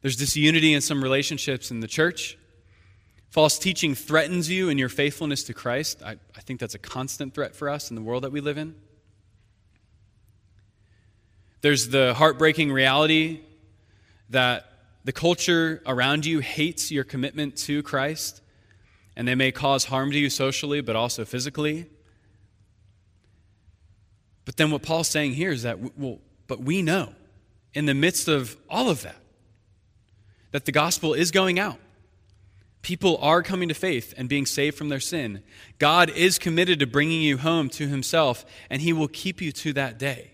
There's 0.00 0.16
disunity 0.16 0.72
in 0.72 0.80
some 0.80 1.02
relationships 1.02 1.70
in 1.70 1.80
the 1.80 1.88
church. 1.88 2.38
False 3.30 3.58
teaching 3.58 3.94
threatens 3.94 4.48
you 4.48 4.70
in 4.70 4.78
your 4.78 4.88
faithfulness 4.88 5.44
to 5.44 5.54
Christ. 5.54 6.02
I, 6.02 6.12
I 6.34 6.40
think 6.40 6.60
that's 6.60 6.74
a 6.74 6.78
constant 6.78 7.34
threat 7.34 7.54
for 7.54 7.68
us 7.68 7.90
in 7.90 7.96
the 7.96 8.02
world 8.02 8.24
that 8.24 8.32
we 8.32 8.40
live 8.40 8.56
in. 8.56 8.74
There's 11.60 11.88
the 11.88 12.14
heartbreaking 12.14 12.72
reality 12.72 13.40
that 14.30 14.64
the 15.04 15.12
culture 15.12 15.82
around 15.86 16.24
you 16.24 16.38
hates 16.38 16.90
your 16.90 17.04
commitment 17.04 17.56
to 17.56 17.82
Christ, 17.82 18.40
and 19.16 19.26
they 19.26 19.34
may 19.34 19.50
cause 19.50 19.86
harm 19.86 20.10
to 20.12 20.18
you 20.18 20.30
socially, 20.30 20.80
but 20.80 20.96
also 20.96 21.24
physically. 21.24 21.86
But 24.48 24.56
then 24.56 24.70
what 24.70 24.80
Paul's 24.80 25.08
saying 25.08 25.34
here 25.34 25.50
is 25.50 25.64
that, 25.64 25.98
well, 25.98 26.20
but 26.46 26.62
we 26.62 26.80
know 26.80 27.12
in 27.74 27.84
the 27.84 27.92
midst 27.92 28.28
of 28.28 28.56
all 28.70 28.88
of 28.88 29.02
that, 29.02 29.20
that 30.52 30.64
the 30.64 30.72
gospel 30.72 31.12
is 31.12 31.30
going 31.30 31.58
out. 31.58 31.76
People 32.80 33.18
are 33.18 33.42
coming 33.42 33.68
to 33.68 33.74
faith 33.74 34.14
and 34.16 34.26
being 34.26 34.46
saved 34.46 34.78
from 34.78 34.88
their 34.88 35.00
sin. 35.00 35.42
God 35.78 36.08
is 36.08 36.38
committed 36.38 36.78
to 36.78 36.86
bringing 36.86 37.20
you 37.20 37.36
home 37.36 37.68
to 37.68 37.88
himself, 37.88 38.46
and 38.70 38.80
he 38.80 38.90
will 38.90 39.06
keep 39.06 39.42
you 39.42 39.52
to 39.52 39.74
that 39.74 39.98
day. 39.98 40.30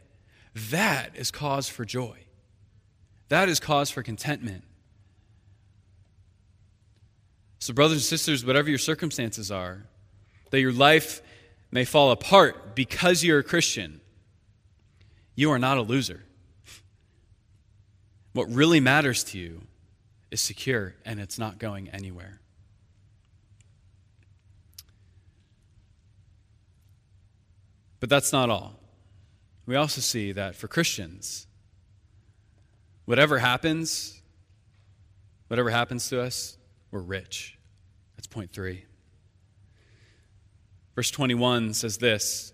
That 0.54 1.10
is 1.16 1.32
cause 1.32 1.68
for 1.68 1.84
joy. 1.84 2.16
That 3.30 3.48
is 3.48 3.58
cause 3.58 3.90
for 3.90 4.04
contentment. 4.04 4.62
So, 7.58 7.74
brothers 7.74 7.96
and 7.96 8.04
sisters, 8.04 8.46
whatever 8.46 8.68
your 8.68 8.78
circumstances 8.78 9.50
are, 9.50 9.88
that 10.50 10.60
your 10.60 10.70
life 10.70 11.20
may 11.72 11.84
fall 11.84 12.12
apart 12.12 12.76
because 12.76 13.24
you're 13.24 13.40
a 13.40 13.42
Christian, 13.42 14.00
you 15.34 15.50
are 15.50 15.58
not 15.58 15.78
a 15.78 15.82
loser. 15.82 16.24
What 18.32 18.50
really 18.50 18.80
matters 18.80 19.22
to 19.24 19.38
you 19.38 19.62
is 20.30 20.40
secure 20.40 20.94
and 21.04 21.20
it's 21.20 21.38
not 21.38 21.58
going 21.58 21.88
anywhere. 21.88 22.40
But 28.00 28.10
that's 28.10 28.32
not 28.32 28.50
all. 28.50 28.74
We 29.66 29.76
also 29.76 30.00
see 30.00 30.32
that 30.32 30.56
for 30.56 30.68
Christians, 30.68 31.46
whatever 33.06 33.38
happens, 33.38 34.20
whatever 35.48 35.70
happens 35.70 36.08
to 36.10 36.20
us, 36.20 36.58
we're 36.90 37.00
rich. 37.00 37.58
That's 38.16 38.26
point 38.26 38.50
three. 38.50 38.84
Verse 40.94 41.10
21 41.10 41.74
says 41.74 41.98
this 41.98 42.53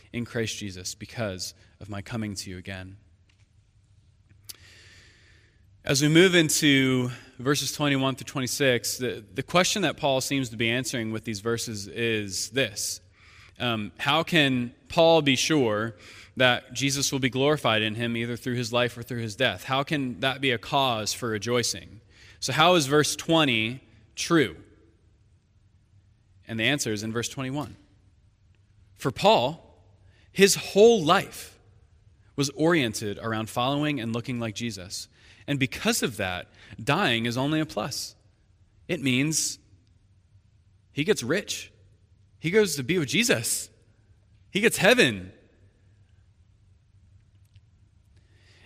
in 0.13 0.25
Christ 0.25 0.57
Jesus 0.57 0.95
because 0.95 1.53
of 1.79 1.89
my 1.89 2.01
coming 2.01 2.35
to 2.35 2.49
you 2.49 2.57
again. 2.57 2.97
As 5.83 6.01
we 6.01 6.07
move 6.07 6.35
into 6.35 7.09
verses 7.39 7.71
21 7.71 8.15
through 8.15 8.25
26, 8.25 8.97
the, 8.97 9.23
the 9.33 9.41
question 9.41 9.81
that 9.81 9.97
Paul 9.97 10.21
seems 10.21 10.49
to 10.49 10.57
be 10.57 10.69
answering 10.69 11.11
with 11.11 11.23
these 11.23 11.39
verses 11.39 11.87
is 11.87 12.49
this 12.51 13.01
um, 13.59 13.91
How 13.97 14.21
can 14.21 14.73
Paul 14.89 15.23
be 15.23 15.35
sure 15.35 15.95
that 16.37 16.73
Jesus 16.73 17.11
will 17.11 17.19
be 17.19 17.31
glorified 17.31 17.81
in 17.81 17.95
him 17.95 18.15
either 18.15 18.37
through 18.37 18.55
his 18.55 18.71
life 18.71 18.95
or 18.95 19.01
through 19.01 19.21
his 19.21 19.35
death? 19.35 19.63
How 19.63 19.81
can 19.81 20.19
that 20.19 20.39
be 20.39 20.51
a 20.51 20.59
cause 20.59 21.13
for 21.13 21.29
rejoicing? 21.29 22.01
So, 22.39 22.53
how 22.53 22.75
is 22.75 22.85
verse 22.85 23.15
20 23.15 23.81
true? 24.15 24.57
And 26.47 26.59
the 26.59 26.65
answer 26.65 26.93
is 26.93 27.01
in 27.01 27.11
verse 27.11 27.29
21. 27.29 27.75
For 28.97 29.09
Paul, 29.09 29.70
his 30.31 30.55
whole 30.55 31.03
life 31.03 31.59
was 32.35 32.49
oriented 32.51 33.19
around 33.21 33.49
following 33.49 33.99
and 33.99 34.13
looking 34.13 34.39
like 34.39 34.55
Jesus. 34.55 35.07
And 35.47 35.59
because 35.59 36.01
of 36.01 36.17
that, 36.17 36.47
dying 36.81 37.25
is 37.25 37.37
only 37.37 37.59
a 37.59 37.65
plus. 37.65 38.15
It 38.87 39.01
means 39.01 39.59
he 40.93 41.03
gets 41.03 41.23
rich, 41.23 41.71
he 42.39 42.51
goes 42.51 42.75
to 42.75 42.83
be 42.83 42.97
with 42.97 43.09
Jesus, 43.09 43.69
he 44.49 44.61
gets 44.61 44.77
heaven. 44.77 45.31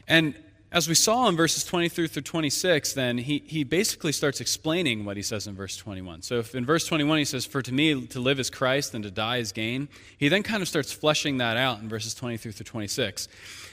And 0.08 0.36
as 0.76 0.90
we 0.90 0.94
saw 0.94 1.30
in 1.30 1.38
verses 1.38 1.64
23 1.64 2.10
through 2.10 2.22
26, 2.22 2.92
then 2.94 3.18
he, 3.18 3.42
he 3.48 3.64
basically 3.64 4.12
starts 4.12 4.42
explaining 4.42 5.06
what 5.06 5.16
he 5.16 5.24
says 5.24 5.48
in 5.48 5.56
verse 5.56 5.78
21. 5.78 6.22
So 6.22 6.40
if 6.40 6.54
in 6.54 6.66
verse 6.66 6.86
21 6.86 7.20
he 7.20 7.24
says, 7.24 7.46
For 7.46 7.62
to 7.62 7.74
me 7.74 8.06
to 8.08 8.20
live 8.20 8.42
is 8.42 8.50
Christ 8.50 8.94
and 8.94 9.02
to 9.06 9.10
die 9.10 9.38
is 9.38 9.54
gain, 9.54 9.88
he 10.18 10.28
then 10.28 10.44
kind 10.44 10.62
of 10.62 10.68
starts 10.68 10.92
fleshing 10.92 11.38
that 11.38 11.56
out 11.56 11.80
in 11.80 11.88
verses 11.88 12.14
23 12.14 12.52
through 12.52 12.66
26. 12.66 13.30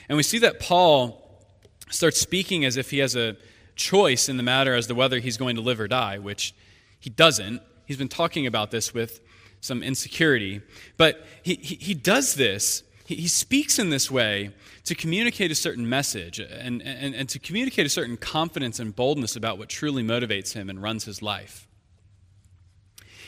And 0.07 0.15
we 0.15 0.23
see 0.23 0.39
that 0.39 0.61
Paul 0.61 1.45
starts 1.89 2.21
speaking 2.21 2.63
as 2.63 2.77
if 2.77 2.89
he 2.89 2.99
has 2.99 3.17
a 3.17 3.35
choice 3.75 4.29
in 4.29 4.37
the 4.37 4.43
matter 4.43 4.73
as 4.73 4.87
to 4.87 4.95
whether 4.95 5.19
he's 5.19 5.35
going 5.35 5.57
to 5.57 5.61
live 5.61 5.81
or 5.81 5.89
die, 5.89 6.19
which 6.19 6.55
he 7.01 7.09
doesn't. 7.09 7.61
He's 7.85 7.97
been 7.97 8.07
talking 8.07 8.47
about 8.47 8.71
this 8.71 8.93
with 8.93 9.19
some 9.59 9.83
insecurity. 9.83 10.61
But 10.95 11.27
he, 11.43 11.55
he, 11.55 11.75
he 11.75 11.93
does 11.95 12.35
this, 12.35 12.81
he, 13.15 13.27
speaks 13.27 13.79
in 13.79 13.89
this 13.89 14.09
way 14.09 14.51
to 14.85 14.95
communicate 14.95 15.51
a 15.51 15.55
certain 15.55 15.87
message 15.87 16.39
and, 16.39 16.81
and, 16.81 17.15
and 17.15 17.29
to 17.29 17.39
communicate 17.39 17.85
a 17.85 17.89
certain 17.89 18.17
confidence 18.17 18.79
and 18.79 18.95
boldness 18.95 19.35
about 19.35 19.57
what 19.57 19.69
truly 19.69 20.03
motivates 20.03 20.53
him 20.53 20.69
and 20.69 20.81
runs 20.81 21.05
his 21.05 21.21
life. 21.21 21.67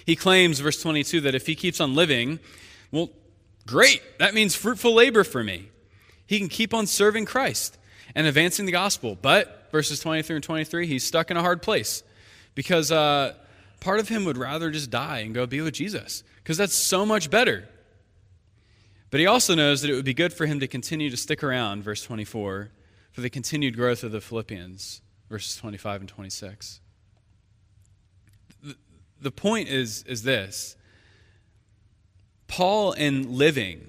He 0.06 0.16
claims, 0.16 0.60
verse 0.60 0.82
22, 0.82 1.22
that 1.22 1.36
if 1.36 1.48
he 1.48 1.56
keeps 1.56 1.80
on 1.82 1.96
living, 1.96 2.40
well, 2.92 3.10
great, 3.66 4.02
that 4.20 4.34
means 4.34 4.56
fruitful 4.56 4.94
labor 4.94 5.24
for 5.24 5.44
me. 5.44 5.70
He 6.28 6.38
can 6.38 6.50
keep 6.50 6.74
on 6.74 6.86
serving 6.86 7.26
Christ 7.26 7.78
and 8.14 8.28
advancing 8.28 8.66
the 8.66 8.72
gospel. 8.72 9.18
But, 9.20 9.70
verses 9.72 10.00
23 10.00 10.38
and 10.38 10.44
23, 10.44 10.88
he's 10.88 11.04
stuck 11.04 11.32
in 11.32 11.38
a 11.38 11.42
hard 11.42 11.62
place 11.62 12.04
because 12.54 12.92
uh, 12.92 13.34
part 13.80 14.00
of 14.00 14.10
him 14.10 14.26
would 14.26 14.38
rather 14.38 14.72
just 14.72 14.90
die 14.90 15.20
and 15.20 15.34
go 15.34 15.46
be 15.46 15.62
with 15.62 15.74
Jesus 15.74 16.24
because 16.38 16.58
that's 16.58 16.76
so 16.76 17.06
much 17.06 17.30
better. 17.32 17.68
But 19.16 19.22
he 19.22 19.28
also 19.28 19.56
knows 19.56 19.82
that 19.82 19.90
it 19.90 19.94
would 19.94 20.04
be 20.04 20.14
good 20.14 20.34
for 20.34 20.46
him 20.46 20.60
to 20.60 20.68
continue 20.68 21.10
to 21.10 21.16
stick 21.16 21.42
around, 21.42 21.84
verse 21.84 22.04
24, 22.04 22.70
for 23.14 23.22
the 23.22 23.30
continued 23.30 23.78
growth 23.78 24.04
of 24.04 24.12
the 24.12 24.20
Philippians, 24.20 25.02
verses 25.30 25.56
25 25.56 26.02
and 26.02 26.10
26. 26.10 26.82
The 29.22 29.32
point 29.32 29.70
is, 29.70 30.04
is 30.04 30.24
this 30.24 30.76
Paul, 32.48 32.92
in 32.92 33.38
living, 33.38 33.88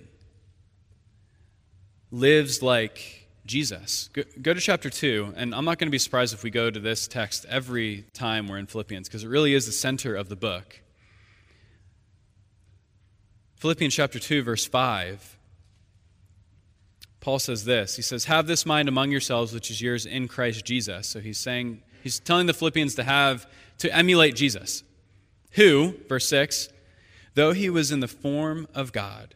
lives 2.12 2.62
like 2.62 3.26
Jesus. 3.46 4.08
Go, 4.12 4.22
go, 4.40 4.54
to 4.54 4.60
chapter 4.60 4.90
2, 4.90 5.34
and 5.34 5.56
I'm 5.56 5.64
not 5.64 5.80
going 5.80 5.88
to 5.88 5.90
be 5.90 5.98
surprised 5.98 6.34
if 6.34 6.44
we 6.44 6.50
go 6.50 6.70
to 6.70 6.78
this 6.78 7.08
text 7.08 7.46
every 7.48 8.04
time 8.12 8.46
we're 8.46 8.58
in 8.58 8.66
Philippians, 8.66 9.08
because 9.08 9.24
it 9.24 9.28
really 9.28 9.54
is 9.54 9.66
the 9.66 9.72
center 9.72 10.14
of 10.14 10.28
the 10.28 10.36
book. 10.36 10.82
Philippians 13.56 13.94
chapter 13.94 14.18
2, 14.18 14.42
verse 14.42 14.66
5. 14.66 15.36
Paul 17.20 17.38
says 17.38 17.64
this 17.64 17.96
He 17.96 18.02
says, 18.02 18.26
Have 18.26 18.46
this 18.46 18.64
mind 18.64 18.88
among 18.88 19.10
yourselves, 19.10 19.52
which 19.52 19.70
is 19.70 19.80
yours 19.82 20.06
in 20.06 20.28
Christ 20.28 20.64
Jesus. 20.64 21.08
So 21.08 21.20
he's 21.20 21.38
saying, 21.38 21.82
he's 22.02 22.20
telling 22.20 22.46
the 22.46 22.54
Philippians 22.54 22.94
to 22.96 23.04
have, 23.04 23.46
to 23.78 23.94
emulate 23.94 24.36
Jesus, 24.36 24.82
who, 25.52 25.94
verse 26.08 26.28
6, 26.28 26.68
though 27.34 27.52
he 27.52 27.68
was 27.68 27.90
in 27.90 28.00
the 28.00 28.08
form 28.08 28.68
of 28.74 28.92
God, 28.92 29.34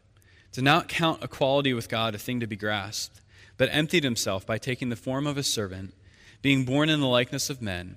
did 0.53 0.65
not 0.65 0.89
count 0.89 1.23
equality 1.23 1.75
with 1.75 1.89
God 1.89 2.15
a 2.15 2.19
thing 2.19 2.41
to 2.41 2.47
be 2.47 2.57
grasped 2.57 3.21
but 3.61 3.69
emptied 3.73 4.05
himself 4.05 4.47
by 4.47 4.57
taking 4.57 4.89
the 4.89 4.97
form 4.97 5.27
of 5.27 5.37
a 5.37 5.43
servant, 5.43 5.93
being 6.41 6.65
born 6.65 6.89
in 6.89 6.99
the 6.99 7.07
likeness 7.07 7.51
of 7.51 7.61
men, 7.61 7.97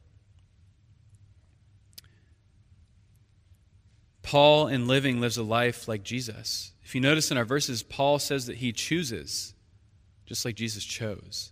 Paul, 4.23 4.67
in 4.67 4.87
living, 4.87 5.19
lives 5.19 5.37
a 5.37 5.43
life 5.43 5.87
like 5.87 6.03
Jesus. 6.03 6.71
If 6.83 6.95
you 6.95 7.01
notice 7.01 7.31
in 7.31 7.37
our 7.37 7.45
verses, 7.45 7.83
Paul 7.83 8.19
says 8.19 8.45
that 8.45 8.57
he 8.57 8.71
chooses, 8.71 9.53
just 10.25 10.45
like 10.45 10.55
Jesus 10.55 10.83
chose. 10.83 11.51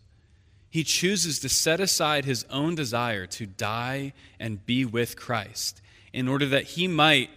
He 0.69 0.84
chooses 0.84 1.39
to 1.39 1.49
set 1.49 1.79
aside 1.79 2.25
his 2.25 2.45
own 2.49 2.75
desire 2.75 3.25
to 3.27 3.45
die 3.45 4.13
and 4.39 4.65
be 4.65 4.86
with 4.86 5.15
Christ 5.15 5.82
in 6.13 6.27
order 6.27 6.45
that 6.47 6.63
he 6.63 6.88
might 6.88 7.29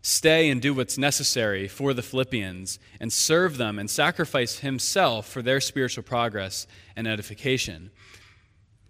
stay 0.00 0.48
and 0.48 0.62
do 0.62 0.72
what's 0.72 0.96
necessary 0.96 1.68
for 1.68 1.92
the 1.92 2.02
Philippians 2.02 2.78
and 3.00 3.12
serve 3.12 3.56
them 3.58 3.78
and 3.78 3.90
sacrifice 3.90 4.60
himself 4.60 5.28
for 5.28 5.42
their 5.42 5.60
spiritual 5.60 6.02
progress 6.02 6.66
and 6.96 7.06
edification. 7.06 7.90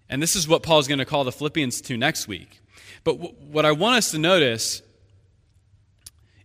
And 0.09 0.23
this 0.23 0.37
is 0.37 0.47
what 0.47 0.63
Paul's 0.63 0.89
going 0.89 0.99
to 0.99 1.05
call 1.05 1.25
the 1.25 1.33
Philippians 1.33 1.81
to 1.83 1.97
next 1.97 2.29
week. 2.29 2.61
But 3.05 3.15
what 3.43 3.65
I 3.65 3.73
want 3.73 3.97
us 3.97 4.11
to 4.13 4.19
notice 4.19 4.83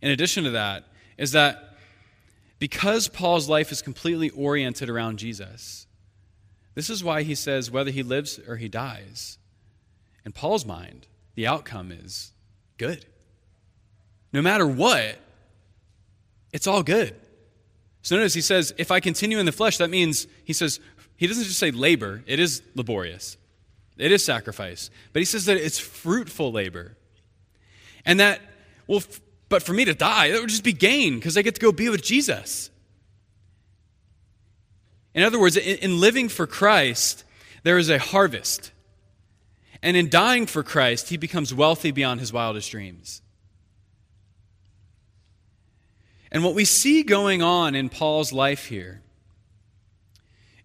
in 0.03 0.11
addition 0.11 0.43
to 0.43 0.51
that, 0.51 0.83
is 1.17 1.31
that 1.31 1.77
because 2.59 3.07
Paul's 3.07 3.47
life 3.47 3.71
is 3.71 3.81
completely 3.81 4.29
oriented 4.31 4.89
around 4.89 5.17
Jesus, 5.17 5.87
this 6.75 6.89
is 6.89 7.03
why 7.03 7.23
he 7.23 7.35
says 7.35 7.71
whether 7.71 7.89
he 7.89 8.03
lives 8.03 8.37
or 8.45 8.57
he 8.57 8.67
dies, 8.67 9.37
in 10.25 10.33
Paul's 10.33 10.65
mind, 10.65 11.07
the 11.35 11.47
outcome 11.47 11.89
is 11.89 12.33
good. 12.77 13.05
No 14.33 14.41
matter 14.41 14.67
what, 14.67 15.17
it's 16.51 16.67
all 16.67 16.83
good. 16.83 17.15
So 18.01 18.17
notice 18.17 18.33
he 18.33 18.41
says, 18.41 18.73
if 18.77 18.91
I 18.91 18.99
continue 18.99 19.39
in 19.39 19.45
the 19.45 19.53
flesh, 19.53 19.77
that 19.77 19.89
means, 19.89 20.27
he 20.43 20.51
says, 20.51 20.81
he 21.15 21.27
doesn't 21.27 21.45
just 21.45 21.59
say 21.59 21.71
labor, 21.71 22.23
it 22.27 22.41
is 22.41 22.61
laborious, 22.75 23.37
it 23.97 24.11
is 24.11 24.25
sacrifice. 24.25 24.89
But 25.13 25.21
he 25.21 25.25
says 25.25 25.45
that 25.45 25.55
it's 25.55 25.79
fruitful 25.79 26.51
labor. 26.51 26.97
And 28.05 28.19
that, 28.19 28.41
well, 28.85 29.01
but 29.53 29.61
for 29.61 29.73
me 29.73 29.85
to 29.85 29.93
die, 29.93 30.31
that 30.31 30.41
would 30.41 30.49
just 30.49 30.63
be 30.63 30.73
gain 30.73 31.13
because 31.13 31.37
I 31.37 31.43
get 31.43 31.53
to 31.53 31.61
go 31.61 31.71
be 31.71 31.87
with 31.87 32.01
Jesus. 32.01 32.71
In 35.13 35.21
other 35.21 35.39
words, 35.39 35.57
in 35.57 35.99
living 35.99 36.27
for 36.27 36.47
Christ, 36.47 37.23
there 37.61 37.77
is 37.77 37.87
a 37.87 37.99
harvest. 37.99 38.71
And 39.83 39.95
in 39.95 40.09
dying 40.09 40.47
for 40.47 40.63
Christ, 40.63 41.09
he 41.09 41.17
becomes 41.17 41.53
wealthy 41.53 41.91
beyond 41.91 42.19
his 42.19 42.33
wildest 42.33 42.71
dreams. 42.71 43.21
And 46.31 46.43
what 46.43 46.55
we 46.55 46.65
see 46.65 47.03
going 47.03 47.43
on 47.43 47.75
in 47.75 47.89
Paul's 47.89 48.33
life 48.33 48.65
here 48.65 49.03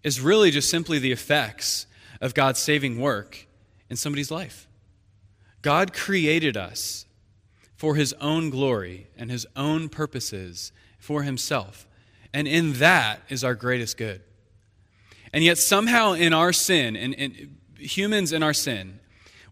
is 0.01 0.19
really 0.19 0.49
just 0.49 0.71
simply 0.71 0.97
the 0.97 1.11
effects 1.11 1.85
of 2.21 2.33
God's 2.33 2.57
saving 2.57 2.99
work 2.99 3.45
in 3.87 3.97
somebody's 3.97 4.31
life. 4.31 4.67
God 5.61 5.93
created 5.93 6.57
us 6.57 7.05
for 7.79 7.95
his 7.95 8.11
own 8.19 8.49
glory 8.49 9.07
and 9.15 9.31
his 9.31 9.47
own 9.55 9.87
purposes 9.87 10.73
for 10.97 11.23
himself. 11.23 11.87
And 12.33 12.45
in 12.45 12.73
that 12.73 13.21
is 13.29 13.41
our 13.41 13.55
greatest 13.55 13.95
good. 13.95 14.21
And 15.31 15.45
yet, 15.45 15.57
somehow, 15.57 16.11
in 16.11 16.33
our 16.33 16.51
sin, 16.51 16.97
and, 16.97 17.15
and 17.17 17.55
humans 17.77 18.33
in 18.33 18.43
our 18.43 18.51
sin, 18.51 18.99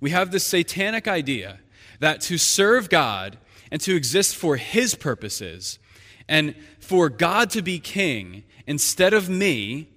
we 0.01 0.09
have 0.09 0.31
this 0.31 0.43
satanic 0.45 1.07
idea 1.07 1.59
that 2.01 2.19
to 2.23 2.37
serve 2.37 2.89
God 2.89 3.37
and 3.71 3.79
to 3.79 3.95
exist 3.95 4.35
for 4.35 4.57
his 4.57 4.93
purposes 4.93 5.79
and 6.27 6.53
for 6.79 7.07
God 7.07 7.49
to 7.51 7.61
be 7.61 7.79
king 7.79 8.43
instead 8.65 9.13
of 9.13 9.29
me, 9.29 9.87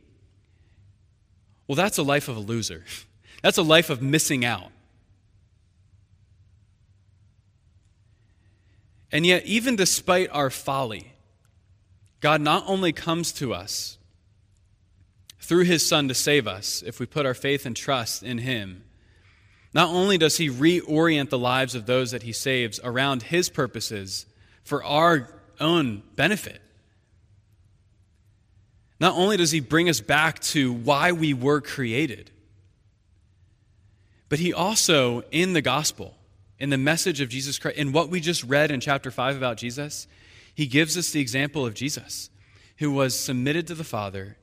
well, 1.66 1.74
that's 1.74 1.98
a 1.98 2.04
life 2.04 2.28
of 2.28 2.36
a 2.36 2.40
loser. 2.40 2.84
That's 3.42 3.56
a 3.56 3.62
life 3.62 3.88
of 3.88 4.02
missing 4.02 4.44
out. 4.44 4.70
And 9.12 9.26
yet, 9.26 9.44
even 9.44 9.76
despite 9.76 10.30
our 10.30 10.50
folly, 10.50 11.12
God 12.20 12.40
not 12.40 12.64
only 12.66 12.92
comes 12.92 13.32
to 13.32 13.52
us 13.52 13.98
through 15.40 15.64
his 15.64 15.86
Son 15.86 16.06
to 16.08 16.14
save 16.14 16.46
us 16.46 16.82
if 16.86 17.00
we 17.00 17.06
put 17.06 17.26
our 17.26 17.34
faith 17.34 17.66
and 17.66 17.74
trust 17.74 18.22
in 18.22 18.38
him, 18.38 18.84
not 19.72 19.88
only 19.88 20.18
does 20.18 20.36
he 20.36 20.48
reorient 20.48 21.30
the 21.30 21.38
lives 21.38 21.74
of 21.74 21.86
those 21.86 22.10
that 22.10 22.22
he 22.22 22.32
saves 22.32 22.80
around 22.82 23.24
his 23.24 23.48
purposes 23.48 24.26
for 24.62 24.82
our 24.84 25.28
own 25.58 26.02
benefit, 26.16 26.60
not 29.00 29.14
only 29.16 29.36
does 29.36 29.50
he 29.50 29.60
bring 29.60 29.88
us 29.88 30.00
back 30.00 30.40
to 30.40 30.72
why 30.72 31.12
we 31.12 31.32
were 31.32 31.60
created, 31.60 32.30
but 34.28 34.38
he 34.38 34.52
also, 34.52 35.22
in 35.32 35.54
the 35.54 35.62
gospel, 35.62 36.14
in 36.60 36.68
the 36.68 36.78
message 36.78 37.22
of 37.22 37.30
Jesus 37.30 37.58
Christ, 37.58 37.78
in 37.78 37.90
what 37.90 38.10
we 38.10 38.20
just 38.20 38.44
read 38.44 38.70
in 38.70 38.80
chapter 38.80 39.10
5 39.10 39.36
about 39.36 39.56
Jesus, 39.56 40.06
he 40.54 40.66
gives 40.66 40.96
us 40.96 41.10
the 41.10 41.20
example 41.20 41.64
of 41.64 41.72
Jesus, 41.72 42.28
who 42.76 42.92
was 42.92 43.18
submitted 43.18 43.66
to 43.68 43.74
the 43.74 43.82
Father. 43.82 44.36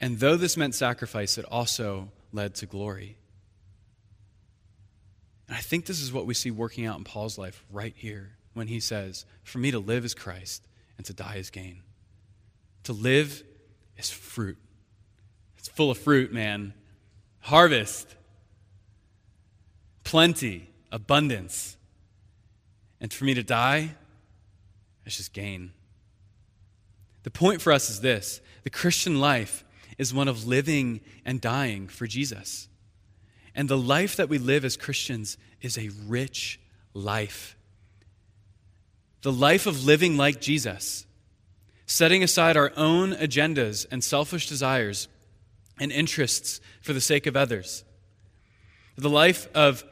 And 0.00 0.20
though 0.20 0.36
this 0.36 0.56
meant 0.56 0.76
sacrifice, 0.76 1.38
it 1.38 1.44
also 1.50 2.12
led 2.32 2.54
to 2.56 2.66
glory. 2.66 3.18
And 5.48 5.56
I 5.56 5.60
think 5.60 5.86
this 5.86 6.00
is 6.00 6.12
what 6.12 6.26
we 6.26 6.34
see 6.34 6.52
working 6.52 6.86
out 6.86 6.98
in 6.98 7.04
Paul's 7.04 7.36
life 7.36 7.64
right 7.70 7.94
here 7.96 8.36
when 8.54 8.68
he 8.68 8.78
says, 8.78 9.26
For 9.42 9.58
me 9.58 9.72
to 9.72 9.80
live 9.80 10.04
is 10.04 10.14
Christ, 10.14 10.66
and 10.96 11.06
to 11.06 11.12
die 11.12 11.36
is 11.36 11.50
gain. 11.50 11.82
To 12.84 12.92
live 12.92 13.42
is 13.96 14.10
fruit. 14.10 14.58
It's 15.58 15.68
full 15.68 15.90
of 15.90 15.98
fruit, 15.98 16.32
man. 16.32 16.74
Harvest, 17.40 18.14
plenty 20.04 20.70
abundance. 20.90 21.76
And 23.00 23.12
for 23.12 23.24
me 23.24 23.34
to 23.34 23.42
die, 23.42 23.94
it's 25.04 25.16
just 25.16 25.32
gain. 25.32 25.72
The 27.22 27.30
point 27.30 27.60
for 27.60 27.72
us 27.72 27.90
is 27.90 28.00
this 28.00 28.40
the 28.64 28.70
Christian 28.70 29.20
life 29.20 29.64
is 29.98 30.12
one 30.12 30.28
of 30.28 30.46
living 30.46 31.00
and 31.24 31.40
dying 31.40 31.88
for 31.88 32.06
Jesus. 32.06 32.68
And 33.54 33.68
the 33.68 33.78
life 33.78 34.16
that 34.16 34.28
we 34.28 34.38
live 34.38 34.64
as 34.64 34.76
Christians 34.76 35.38
is 35.62 35.78
a 35.78 35.90
rich 36.06 36.60
life. 36.92 37.56
The 39.22 39.32
life 39.32 39.66
of 39.66 39.84
living 39.84 40.16
like 40.16 40.40
Jesus, 40.40 41.06
setting 41.86 42.22
aside 42.22 42.56
our 42.56 42.72
own 42.76 43.12
agendas 43.12 43.86
and 43.90 44.04
selfish 44.04 44.48
desires 44.48 45.08
and 45.80 45.90
interests 45.90 46.60
for 46.82 46.92
the 46.92 47.00
sake 47.00 47.26
of 47.26 47.36
others. 47.36 47.84
The 48.96 49.10
life 49.10 49.48
of 49.54 49.84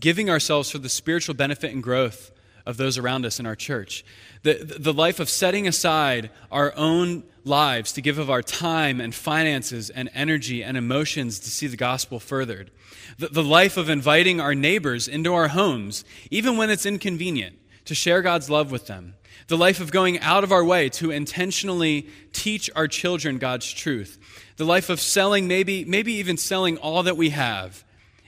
giving 0.00 0.30
ourselves 0.30 0.70
for 0.70 0.78
the 0.78 0.88
spiritual 0.88 1.34
benefit 1.34 1.72
and 1.72 1.82
growth 1.82 2.30
of 2.68 2.76
those 2.76 2.98
around 2.98 3.24
us 3.24 3.40
in 3.40 3.46
our 3.46 3.56
church. 3.56 4.04
The, 4.42 4.76
the 4.78 4.92
life 4.92 5.20
of 5.20 5.30
setting 5.30 5.66
aside 5.66 6.30
our 6.52 6.74
own 6.76 7.24
lives 7.44 7.92
to 7.92 8.02
give 8.02 8.18
of 8.18 8.28
our 8.28 8.42
time 8.42 9.00
and 9.00 9.14
finances 9.14 9.88
and 9.88 10.10
energy 10.14 10.62
and 10.62 10.76
emotions 10.76 11.40
to 11.40 11.50
see 11.50 11.66
the 11.66 11.78
gospel 11.78 12.20
furthered. 12.20 12.70
The, 13.18 13.28
the 13.28 13.42
life 13.42 13.78
of 13.78 13.88
inviting 13.88 14.38
our 14.38 14.54
neighbors 14.54 15.08
into 15.08 15.32
our 15.32 15.48
homes, 15.48 16.04
even 16.30 16.58
when 16.58 16.68
it's 16.68 16.84
inconvenient, 16.84 17.56
to 17.86 17.94
share 17.94 18.20
God's 18.20 18.50
love 18.50 18.70
with 18.70 18.86
them. 18.86 19.14
The 19.46 19.56
life 19.56 19.80
of 19.80 19.90
going 19.90 20.20
out 20.20 20.44
of 20.44 20.52
our 20.52 20.64
way 20.64 20.90
to 20.90 21.10
intentionally 21.10 22.08
teach 22.34 22.68
our 22.76 22.86
children 22.86 23.38
God's 23.38 23.72
truth. 23.72 24.18
The 24.58 24.66
life 24.66 24.90
of 24.90 25.00
selling, 25.00 25.48
maybe, 25.48 25.86
maybe 25.86 26.12
even 26.14 26.36
selling 26.36 26.76
all 26.76 27.02
that 27.04 27.16
we 27.16 27.30
have 27.30 27.82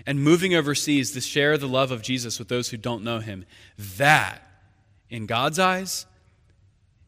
and 0.06 0.22
moving 0.22 0.54
overseas 0.54 1.12
to 1.12 1.20
share 1.20 1.58
the 1.58 1.68
love 1.68 1.90
of 1.90 2.02
Jesus 2.02 2.38
with 2.38 2.48
those 2.48 2.68
who 2.70 2.76
don't 2.76 3.04
know 3.04 3.18
him, 3.18 3.44
that, 3.78 4.42
in 5.08 5.26
God's 5.26 5.58
eyes, 5.58 6.06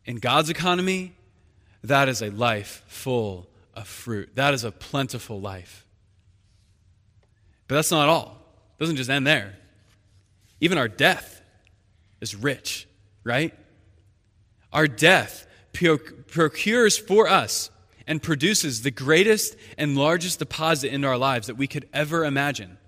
in 0.05 0.17
God's 0.17 0.51
economy, 0.51 1.15
that 1.85 2.09
is 2.09 2.23
a 2.23 2.31
life 2.31 2.83
full 2.87 3.49
of 3.75 3.87
fruit. 3.87 4.31
That 4.35 4.55
is 4.55 4.65
a 4.65 4.73
plentiful 4.73 5.41
life. 5.41 5.87
But 7.69 7.77
that's 7.77 7.91
not 7.91 8.09
all. 8.09 8.39
It 8.77 8.81
doesn't 8.83 8.97
just 8.97 9.11
end 9.11 9.27
there. 9.27 9.57
Even 10.61 10.79
our 10.79 10.89
death 10.89 11.41
is 12.21 12.35
rich, 12.35 12.87
right? 13.25 13.55
Our 14.73 14.87
death 14.87 15.47
procures 15.73 16.99
for 16.99 17.29
us 17.29 17.71
and 18.07 18.23
produces 18.23 18.83
the 18.83 18.91
greatest 18.91 19.57
and 19.79 19.97
largest 19.97 20.39
deposit 20.39 20.93
in 20.93 21.05
our 21.05 21.17
lives 21.17 21.47
that 21.47 21.57
we 21.57 21.67
could 21.67 21.89
ever 21.93 22.25
imagine. 22.25 22.79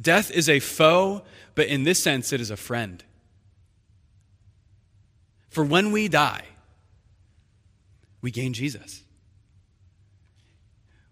Death 0.00 0.30
is 0.30 0.48
a 0.48 0.60
foe, 0.60 1.22
but 1.54 1.66
in 1.66 1.84
this 1.84 2.02
sense, 2.02 2.32
it 2.32 2.40
is 2.40 2.50
a 2.50 2.56
friend. 2.56 3.02
For 5.48 5.64
when 5.64 5.90
we 5.90 6.08
die, 6.08 6.44
we 8.20 8.30
gain 8.30 8.52
Jesus. 8.52 9.02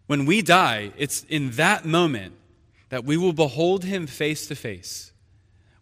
When 0.06 0.26
we 0.26 0.42
die, 0.42 0.92
it's 0.98 1.24
in 1.24 1.52
that 1.52 1.84
moment 1.84 2.34
that 2.90 3.04
we 3.04 3.16
will 3.16 3.32
behold 3.32 3.84
him 3.84 4.06
face 4.06 4.46
to 4.48 4.54
face. 4.54 5.12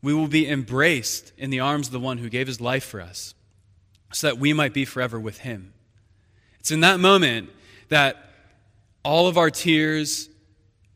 We 0.00 0.14
will 0.14 0.28
be 0.28 0.48
embraced 0.48 1.32
in 1.36 1.50
the 1.50 1.60
arms 1.60 1.88
of 1.88 1.92
the 1.92 2.00
one 2.00 2.18
who 2.18 2.28
gave 2.28 2.46
his 2.46 2.60
life 2.60 2.84
for 2.84 3.00
us 3.00 3.34
so 4.12 4.28
that 4.28 4.38
we 4.38 4.52
might 4.52 4.74
be 4.74 4.84
forever 4.84 5.18
with 5.18 5.38
him. 5.38 5.72
It's 6.60 6.70
in 6.70 6.80
that 6.80 7.00
moment 7.00 7.50
that 7.88 8.16
all 9.04 9.26
of 9.26 9.36
our 9.36 9.50
tears 9.50 10.28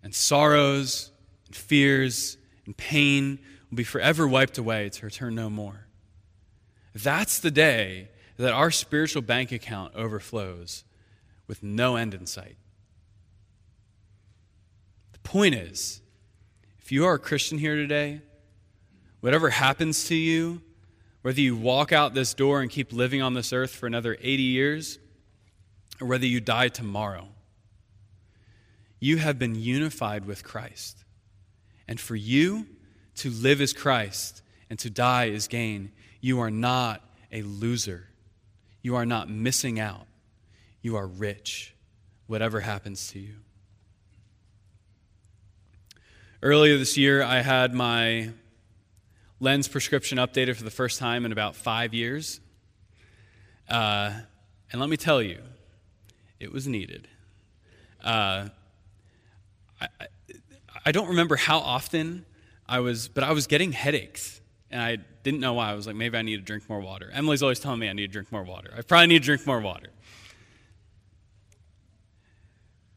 and 0.03 0.15
sorrows 0.15 1.11
fears 1.57 2.37
and 2.65 2.77
pain 2.77 3.39
will 3.71 3.77
be 3.77 3.85
forever 3.85 4.27
wiped 4.27 4.59
away 4.59 4.89
to 4.91 5.07
return 5.07 5.35
no 5.35 5.51
more. 5.51 5.87
That's 6.95 7.39
the 7.39 7.51
day 7.51 8.09
that 8.37 8.53
our 8.53 8.71
spiritual 8.71 9.23
bank 9.23 9.53
account 9.53 9.95
overflows 9.95 10.85
with 11.47 11.63
no 11.63 11.97
end 11.97 12.15
in 12.15 12.27
sight. 12.27 12.57
The 15.13 15.19
point 15.21 15.55
is, 15.55 16.01
if 16.79 16.93
you 16.93 17.05
are 17.07 17.15
a 17.15 17.19
Christian 17.19 17.59
here 17.59 17.77
today, 17.77 18.21
whatever 19.21 19.51
happens 19.51 20.07
to 20.09 20.15
you, 20.15 20.63
whether 21.23 21.41
you 21.41 21.57
walk 21.57 21.93
out 21.93 22.15
this 22.15 22.35
door 22.35 22.61
and 22.61 22.71
keep 22.71 22.93
living 22.93 23.21
on 23.21 23.35
this 23.35 23.53
earth 23.53 23.75
for 23.75 23.87
another 23.87 24.17
80 24.21 24.43
years, 24.43 24.99
or 26.01 26.07
whether 26.07 26.27
you 26.27 26.41
die 26.41 26.69
tomorrow, 26.69 27.29
you 29.01 29.17
have 29.19 29.39
been 29.39 29.55
unified 29.55 30.25
with 30.25 30.45
Christ. 30.45 31.05
And 31.89 32.01
for 32.01 32.17
you 32.17 32.67
to 33.17 33.31
live 33.31 33.61
as 33.61 33.73
Christ 33.73 34.43
and 34.69 34.79
to 34.81 34.91
die 34.91 35.27
is 35.27 35.49
gain, 35.49 35.93
you 36.21 36.41
are 36.41 36.51
not 36.51 37.03
a 37.33 37.43
loser. 37.43 38.09
You 38.83 38.97
are 38.97 39.07
not 39.07 39.29
missing 39.29 39.79
out. 39.79 40.07
You 40.83 40.97
are 40.97 41.07
rich, 41.07 41.75
whatever 42.27 42.61
happens 42.61 43.11
to 43.13 43.19
you. 43.19 43.35
Earlier 46.43 46.79
this 46.79 46.97
year, 46.97 47.23
I 47.23 47.41
had 47.41 47.75
my 47.75 48.31
lens 49.41 49.69
prescription 49.69 50.19
updated 50.19 50.57
for 50.57 50.65
the 50.65 50.71
first 50.71 50.99
time 50.99 51.25
in 51.25 51.33
about 51.33 51.57
five 51.57 51.95
years. 51.95 52.41
Uh, 53.69 54.13
and 54.71 54.81
let 54.81 54.91
me 54.91 54.97
tell 54.97 55.21
you, 55.21 55.41
it 56.39 56.53
was 56.53 56.67
needed. 56.67 57.09
Uh, 58.03 58.49
I, 59.81 59.89
I 60.87 60.93
don't 60.93 61.09
remember 61.09 61.35
how 61.35 61.59
often 61.59 62.25
I 62.69 62.79
was, 62.79 63.09
but 63.09 63.25
I 63.25 63.33
was 63.33 63.49
getting 63.49 63.73
headaches. 63.73 64.41
And 64.71 64.81
I 64.81 64.99
didn't 65.25 65.41
know 65.41 65.55
why. 65.55 65.71
I 65.71 65.75
was 65.75 65.87
like, 65.87 65.97
maybe 65.97 66.17
I 66.17 66.23
need 66.23 66.37
to 66.37 66.43
drink 66.43 66.69
more 66.69 66.81
water. 66.81 67.11
Emily's 67.13 67.43
always 67.43 67.59
telling 67.59 67.81
me 67.81 67.89
I 67.89 67.93
need 67.93 68.07
to 68.07 68.13
drink 68.13 68.31
more 68.31 68.45
water. 68.45 68.73
I 68.77 68.83
probably 68.83 69.09
need 69.09 69.23
to 69.23 69.27
drink 69.27 69.47
more 69.47 69.61
water. 69.61 69.89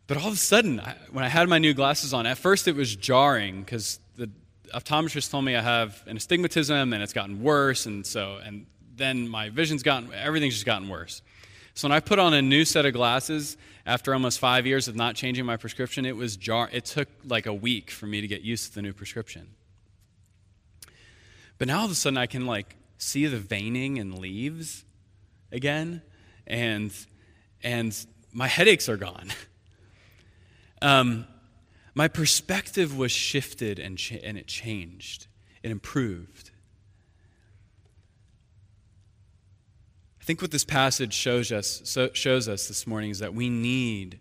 But 0.05 0.17
all 0.17 0.27
of 0.27 0.33
a 0.33 0.37
sudden, 0.37 0.79
I, 0.79 0.95
when 1.11 1.23
I 1.23 1.29
had 1.29 1.49
my 1.49 1.57
new 1.57 1.73
glasses 1.73 2.13
on, 2.13 2.27
at 2.27 2.37
first 2.37 2.67
it 2.67 2.75
was 2.75 2.95
jarring 2.95 3.61
because 3.61 3.99
the 4.17 4.29
optometrist 4.73 5.31
told 5.31 5.45
me 5.45 5.55
I 5.55 5.61
have 5.61 6.03
an 6.05 6.17
astigmatism 6.17 6.93
and 6.93 7.01
it's 7.01 7.13
gotten 7.13 7.41
worse. 7.41 7.87
And 7.87 8.05
so, 8.05 8.39
and 8.43 8.67
then 8.95 9.27
my 9.27 9.49
vision's 9.49 9.81
gotten, 9.81 10.13
everything's 10.13 10.53
just 10.53 10.65
gotten 10.65 10.89
worse. 10.89 11.23
So 11.79 11.87
when 11.87 11.95
I 11.95 12.01
put 12.01 12.19
on 12.19 12.33
a 12.33 12.41
new 12.41 12.65
set 12.65 12.85
of 12.85 12.91
glasses 12.91 13.55
after 13.85 14.13
almost 14.13 14.37
five 14.37 14.67
years 14.67 14.89
of 14.89 14.97
not 14.97 15.15
changing 15.15 15.45
my 15.45 15.55
prescription, 15.55 16.05
it 16.05 16.13
was 16.13 16.35
jar. 16.35 16.69
It 16.73 16.83
took 16.83 17.07
like 17.23 17.45
a 17.45 17.53
week 17.53 17.89
for 17.89 18.05
me 18.05 18.19
to 18.19 18.27
get 18.27 18.41
used 18.41 18.67
to 18.67 18.75
the 18.75 18.81
new 18.81 18.91
prescription. 18.91 19.47
But 21.57 21.69
now 21.69 21.79
all 21.79 21.85
of 21.85 21.91
a 21.91 21.95
sudden 21.95 22.17
I 22.17 22.25
can 22.25 22.45
like 22.45 22.75
see 22.97 23.27
the 23.27 23.37
veining 23.37 23.95
in 23.95 24.19
leaves 24.19 24.83
again, 25.53 26.01
and 26.45 26.91
and 27.63 27.97
my 28.33 28.47
headaches 28.47 28.89
are 28.89 28.97
gone. 28.97 29.29
Um, 30.81 31.27
my 31.93 32.07
perspective 32.07 32.97
was 32.97 33.11
shifted 33.11 33.79
and, 33.79 33.97
cha- 33.97 34.15
and 34.23 34.37
it 34.37 34.47
changed. 34.47 35.27
It 35.61 35.71
improved. 35.71 36.51
Think 40.29 40.43
what 40.43 40.51
this 40.51 40.63
passage 40.63 41.11
shows 41.11 41.51
us, 41.51 41.81
so, 41.85 42.11
shows 42.13 42.47
us 42.47 42.67
this 42.67 42.85
morning 42.85 43.09
is 43.09 43.17
that 43.17 43.33
we 43.33 43.49
need, 43.49 44.19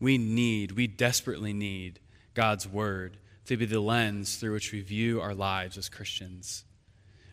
we 0.00 0.16
need, 0.16 0.72
we 0.72 0.86
desperately 0.86 1.52
need 1.52 2.00
God's 2.32 2.66
Word 2.66 3.18
to 3.44 3.58
be 3.58 3.66
the 3.66 3.78
lens 3.78 4.36
through 4.36 4.54
which 4.54 4.72
we 4.72 4.80
view 4.80 5.20
our 5.20 5.34
lives 5.34 5.76
as 5.76 5.90
Christians. 5.90 6.64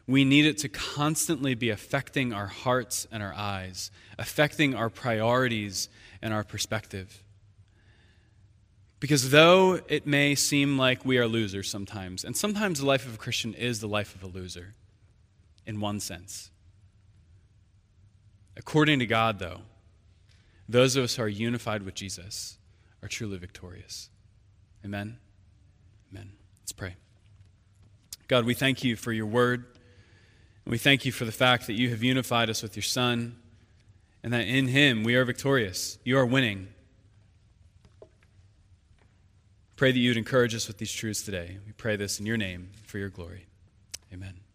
We 0.06 0.26
need 0.26 0.46
it 0.46 0.58
to 0.58 0.68
constantly 0.68 1.56
be 1.56 1.70
affecting 1.70 2.34
our 2.34 2.48
hearts 2.48 3.08
and 3.10 3.24
our 3.24 3.34
eyes, 3.34 3.90
affecting 4.18 4.76
our 4.76 4.90
priorities 4.90 5.88
and 6.22 6.34
our 6.34 6.44
perspective. 6.44 7.24
Because 9.00 9.30
though 9.30 9.80
it 9.88 10.06
may 10.06 10.36
seem 10.36 10.78
like 10.78 11.06
we 11.06 11.20
are 11.20 11.26
losers 11.26 11.70
sometimes, 11.70 12.26
and 12.26 12.36
sometimes 12.36 12.82
the 12.82 12.86
life 12.86 13.06
of 13.06 13.14
a 13.14 13.18
Christian 13.18 13.54
is 13.54 13.80
the 13.80 13.88
life 13.88 14.14
of 14.14 14.24
a 14.24 14.28
loser, 14.28 14.74
in 15.66 15.80
one 15.80 16.02
sense. 16.02 16.52
According 18.60 19.00
to 19.00 19.08
God, 19.08 19.40
though, 19.40 19.62
those 20.68 20.96
of 20.96 21.06
us 21.06 21.16
who 21.16 21.24
are 21.24 21.28
unified 21.28 21.82
with 21.82 21.96
Jesus 21.96 22.58
are 23.02 23.08
truly 23.08 23.38
victorious. 23.38 24.10
Amen? 24.86 25.18
Amen. 26.12 26.34
Let's 26.62 26.74
pray. 26.74 26.96
God, 28.28 28.46
we 28.46 28.54
thank 28.54 28.84
you 28.84 28.96
for 28.96 29.12
your 29.12 29.26
word. 29.26 29.66
And 30.66 30.72
we 30.72 30.78
thank 30.78 31.06
you 31.06 31.12
for 31.12 31.26
the 31.26 31.32
fact 31.32 31.68
that 31.68 31.74
you 31.74 31.90
have 31.90 32.04
unified 32.04 32.50
us 32.50 32.62
with 32.62 32.76
your 32.76 32.84
Son 32.84 33.38
and 34.22 34.34
that 34.34 34.46
in 34.46 34.68
him 34.68 35.04
we 35.04 35.16
are 35.16 35.24
victorious. 35.26 35.98
You 36.04 36.18
are 36.20 36.26
winning. 36.26 36.68
Pray 39.78 39.94
that 39.94 40.00
you 40.00 40.10
would 40.10 40.18
encourage 40.18 40.54
us 40.54 40.68
with 40.68 40.78
these 40.78 40.92
truths 40.92 41.24
today. 41.24 41.58
We 41.66 41.72
pray 41.72 41.96
this 41.96 42.20
in 42.20 42.26
your 42.26 42.38
name 42.38 42.72
for 42.86 42.98
your 42.98 43.10
glory. 43.10 43.48
Amen. 44.14 44.42